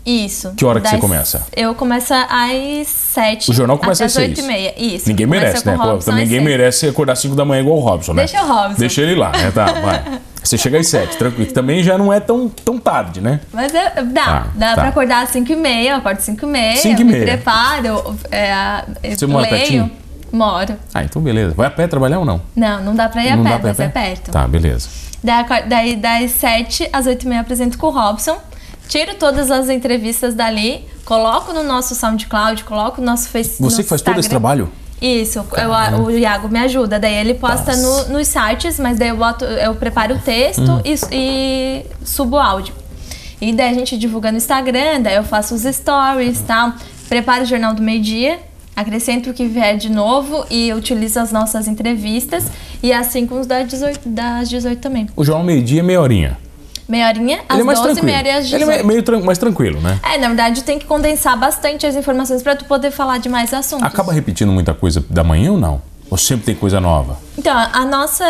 Isso. 0.04 0.52
Que 0.56 0.64
hora 0.64 0.80
que 0.80 0.86
você 0.88 0.92
Das- 0.96 1.00
começa? 1.00 1.46
Eu 1.56 1.74
começo 1.74 2.14
às 2.14 2.86
sete. 2.86 3.50
O 3.50 3.54
jornal 3.54 3.76
começa 3.76 4.04
às 4.04 4.16
às 4.16 4.22
oito 4.22 4.38
e 4.40 4.42
meia. 4.44 4.72
Isso. 4.76 5.08
Ninguém 5.08 5.26
merece, 5.26 5.66
né? 5.66 5.74
Robson 5.74 6.10
também 6.10 6.22
às 6.24 6.30
ninguém 6.30 6.44
merece 6.44 6.86
acordar 6.86 7.16
5 7.16 7.34
da 7.34 7.44
manhã 7.44 7.60
igual 7.62 7.76
o 7.78 7.80
Robson, 7.80 8.12
né? 8.14 8.24
Deixa 8.26 8.42
o 8.44 8.46
Robson. 8.46 8.78
Deixa 8.78 9.02
ele 9.02 9.16
lá, 9.16 9.32
né? 9.32 9.50
Tá, 9.50 9.64
vai. 9.72 10.20
Você 10.46 10.56
chega 10.58 10.78
às 10.78 10.86
7, 10.88 11.16
tranquilo. 11.16 11.50
Também 11.52 11.82
já 11.82 11.98
não 11.98 12.12
é 12.12 12.20
tão, 12.20 12.48
tão 12.48 12.78
tarde, 12.78 13.20
né? 13.20 13.40
Mas 13.52 13.74
é- 13.74 14.02
dá, 14.02 14.24
Tá, 14.24 14.46
dá 14.54 14.68
tá. 14.68 14.74
pra 14.74 14.88
acordar 14.88 15.24
às 15.24 15.30
5 15.30 15.50
e 15.52 15.56
meia, 15.56 15.90
eu 15.90 15.96
acordo 15.96 16.18
às 16.18 16.24
5 16.24 16.44
e 16.44 16.48
meia, 16.48 16.76
Cinco 16.76 17.00
e 17.00 17.04
me 17.04 17.12
meia. 17.12 17.24
preparo, 17.24 18.16
é, 18.30 18.84
Você 19.14 19.26
mora 19.26 19.48
leio, 19.48 19.56
pertinho? 19.58 19.90
moro. 20.32 20.76
Ah, 20.94 21.02
então 21.02 21.20
beleza. 21.20 21.54
Vai 21.54 21.66
a 21.66 21.70
pé 21.70 21.86
trabalhar 21.86 22.18
ou 22.20 22.24
não? 22.24 22.40
Não, 22.54 22.82
não 22.82 22.94
dá 22.94 23.08
pra 23.08 23.24
ir 23.24 23.30
a 23.30 23.36
não 23.36 23.44
pé, 23.44 23.50
dá 23.50 23.58
pra 23.58 23.68
ir 23.68 23.72
mas 23.72 23.80
a 23.80 23.84
é 23.84 23.88
pé? 23.88 24.00
perto. 24.08 24.30
Tá, 24.30 24.46
beleza. 24.46 24.88
Daí, 25.68 25.96
das 25.96 26.30
7 26.32 26.88
às 26.92 27.06
8 27.06 27.24
e 27.24 27.28
meia 27.28 27.38
eu 27.38 27.42
apresento 27.42 27.76
com 27.78 27.88
o 27.88 27.90
Robson. 27.90 28.38
Tiro 28.88 29.14
todas 29.16 29.50
as 29.50 29.68
entrevistas 29.68 30.34
dali, 30.34 30.86
coloco 31.04 31.52
no 31.52 31.64
nosso 31.64 31.94
SoundCloud, 31.96 32.62
coloco 32.62 33.00
no 33.00 33.06
nosso 33.08 33.28
Facebook. 33.28 33.72
Você 33.74 33.82
que 33.82 33.88
faz 33.88 34.00
todo 34.00 34.20
esse 34.20 34.28
trabalho? 34.28 34.70
Isso, 35.00 35.38
eu- 35.38 36.04
o 36.04 36.10
Iago 36.10 36.48
me 36.48 36.58
ajuda. 36.58 36.98
Daí 36.98 37.14
ele 37.14 37.34
posta 37.34 37.76
Nossa. 37.76 38.08
no- 38.08 38.18
nos 38.18 38.28
sites, 38.28 38.78
mas 38.80 38.98
daí 38.98 39.08
eu, 39.10 39.16
boto, 39.16 39.44
eu 39.44 39.74
preparo 39.74 40.14
o 40.14 40.18
texto 40.18 40.62
Hum. 40.62 40.80
e, 40.84 40.94
e 41.12 41.86
subo 42.04 42.36
o 42.36 42.40
áudio. 42.40 42.74
E 43.40 43.52
daí 43.52 43.70
a 43.70 43.74
gente 43.74 43.98
divulga 43.98 44.30
no 44.32 44.38
Instagram, 44.38 45.02
daí 45.02 45.16
eu 45.16 45.22
faço 45.24 45.54
os 45.54 45.62
stories 45.62 46.40
e 46.40 46.42
tal. 46.44 46.72
Preparo 47.08 47.42
o 47.42 47.46
Jornal 47.46 47.74
do 47.74 47.82
Meio 47.82 48.00
Dia, 48.00 48.38
acrescento 48.74 49.28
o 49.30 49.34
que 49.34 49.46
vier 49.46 49.76
de 49.76 49.90
novo 49.90 50.44
e 50.50 50.72
utilizo 50.72 51.20
as 51.20 51.30
nossas 51.30 51.68
entrevistas. 51.68 52.44
E 52.82 52.92
assim 52.92 53.26
com 53.26 53.38
os 53.38 53.46
das 53.46 53.68
18, 53.68 54.08
das 54.08 54.48
18 54.48 54.80
também. 54.80 55.06
O 55.14 55.22
Jornal 55.24 55.44
Meio-Dia 55.44 55.80
é 55.80 55.82
meia 55.82 56.00
horinha. 56.00 56.38
Meia 56.88 57.08
horinha, 57.08 57.40
às 57.48 57.54
Ele 57.56 57.62
é 57.62 57.64
mais 57.64 57.78
12, 57.80 57.94
tranquilo. 57.94 58.06
meia 58.22 58.26
e 58.26 58.38
às 58.38 58.44
Ele 58.46 58.58
18. 58.58 58.80
é 58.80 58.82
meio 58.84 59.02
tran- 59.02 59.20
mais 59.20 59.38
tranquilo, 59.38 59.80
né? 59.80 59.98
É, 60.04 60.18
na 60.18 60.28
verdade 60.28 60.62
tem 60.62 60.78
que 60.78 60.84
condensar 60.86 61.36
bastante 61.36 61.84
as 61.86 61.96
informações 61.96 62.42
para 62.42 62.54
tu 62.54 62.64
poder 62.64 62.90
falar 62.92 63.18
de 63.18 63.28
mais 63.28 63.52
assuntos. 63.52 63.84
Acaba 63.86 64.12
repetindo 64.12 64.52
muita 64.52 64.72
coisa 64.72 65.04
da 65.10 65.24
manhã 65.24 65.50
ou 65.52 65.58
não? 65.58 65.82
Ou 66.08 66.16
sempre 66.16 66.46
tem 66.46 66.54
coisa 66.54 66.80
nova? 66.80 67.18
Então, 67.36 67.52
a 67.56 67.84
nossa. 67.84 68.24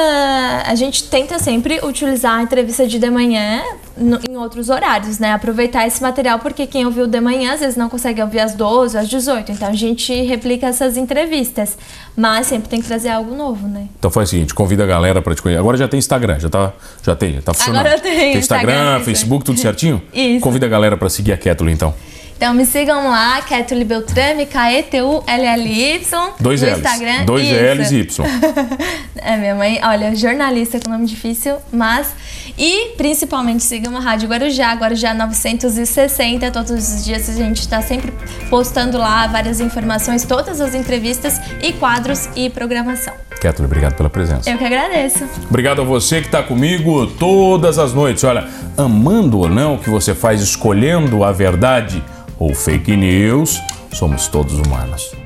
A 0.67 0.75
gente 0.75 1.05
tenta 1.05 1.39
sempre 1.39 1.79
utilizar 1.85 2.39
a 2.39 2.43
entrevista 2.43 2.87
de 2.87 2.99
de 2.99 3.11
manhã 3.11 3.63
no- 3.97 4.19
em 4.29 4.35
outros 4.37 4.71
horários, 4.71 5.19
né? 5.19 5.33
Aproveitar 5.33 5.87
esse 5.87 6.03
material, 6.03 6.39
porque 6.39 6.67
quem 6.67 6.87
ouviu 6.87 7.07
de 7.07 7.21
manhã 7.21 7.53
às 7.53 7.61
vezes 7.61 7.77
não 7.77 7.89
consegue 7.91 8.21
ouvir 8.23 8.41
às 8.41 8.55
12, 8.55 8.97
às 8.97 9.07
18. 9.09 9.53
Então 9.53 9.69
a 9.69 9.73
gente 9.75 10.13
replica 10.23 10.67
essas 10.69 10.97
entrevistas. 10.97 11.77
Mas 12.17 12.47
sempre 12.47 12.69
tem 12.71 12.81
que 12.81 12.87
trazer 12.87 13.11
algo 13.11 13.35
novo, 13.37 13.69
né? 13.69 13.87
Então 13.99 14.11
faz 14.11 14.29
o 14.29 14.31
seguinte, 14.31 14.55
convida 14.55 14.85
a 14.85 14.87
galera 14.87 15.21
pra 15.21 15.35
te 15.35 15.43
conhecer. 15.43 15.61
Agora 15.61 15.77
já 15.77 15.87
tem 15.87 15.99
Instagram, 15.99 16.39
já 16.41 16.49
tá, 16.49 16.73
já 17.03 17.15
tem, 17.15 17.35
já 17.35 17.43
tá 17.43 17.53
funcionando. 17.53 17.81
Agora 17.81 17.97
eu 17.97 18.01
tenho 18.01 18.17
Tem 18.17 18.37
Instagram, 18.39 18.73
Instagram, 18.73 19.05
Facebook, 19.05 19.45
tudo 19.45 19.61
certinho? 19.61 20.03
Isso. 20.15 20.41
Convida 20.41 20.65
a 20.65 20.69
galera 20.71 20.97
pra 20.97 21.11
seguir 21.11 21.33
a 21.33 21.37
Kettle, 21.37 21.71
então. 21.71 21.93
Então 22.37 22.53
me 22.53 22.67
sigam 22.67 23.09
lá, 23.09 23.41
Ketuli 23.41 23.85
Beltrame, 23.85 24.45
K-E-T-U-L-L-Y. 24.45 26.01
Dois 26.39 26.61
no 26.61 26.69
L's. 26.69 26.77
Instagram. 26.77 27.25
Dois 27.25 27.47
Isso. 27.47 27.55
L's 27.55 27.91
e 27.91 27.97
Y. 28.01 28.27
É, 29.19 29.37
minha 29.37 29.57
mãe, 29.57 29.81
olha, 29.83 30.15
jornalista 30.15 30.79
com 30.79 30.89
nome 30.89 31.05
difícil, 31.05 31.57
mas. 31.73 32.15
E 32.57 32.93
principalmente 32.97 33.65
sigam 33.65 33.97
a 33.97 34.01
Rádio 34.01 34.29
Guarujá, 34.29 34.73
Guarujá 34.75 35.13
960. 35.13 36.49
Todos 36.53 36.71
os 36.71 37.05
dias 37.05 37.29
a 37.29 37.33
gente 37.33 37.61
está 37.61 37.83
sempre 37.83 38.13
postando 38.49 38.97
lá 38.97 39.27
várias 39.27 39.59
informações, 39.59 40.25
todas 40.25 40.61
as 40.61 40.77
entrevistas 40.77 41.41
e 41.61 41.73
quadros 41.73 42.29
e 42.37 42.49
programação. 42.49 43.15
Kettle, 43.41 43.65
obrigado 43.65 43.95
pela 43.95 44.09
presença. 44.09 44.49
Eu 44.49 44.57
que 44.59 44.65
agradeço. 44.65 45.29
Obrigado 45.49 45.83
a 45.83 45.85
você 45.85 46.21
que 46.21 46.29
está 46.29 46.43
comigo 46.43 47.07
todas 47.07 47.81
as 47.81 47.93
noites. 47.93 48.23
Olha, 48.23 48.47
amando 48.77 49.41
ou 49.41 49.49
não 49.49 49.75
o 49.75 49.79
que 49.79 49.91
você 49.91 50.15
faz, 50.15 50.41
escolhendo 50.41 51.25
a 51.25 51.33
verdade 51.33 52.03
ou 52.39 52.55
fake 52.55 52.97
news, 52.97 53.61
somos 53.93 54.29
todos 54.29 54.55
humanos. 54.59 55.26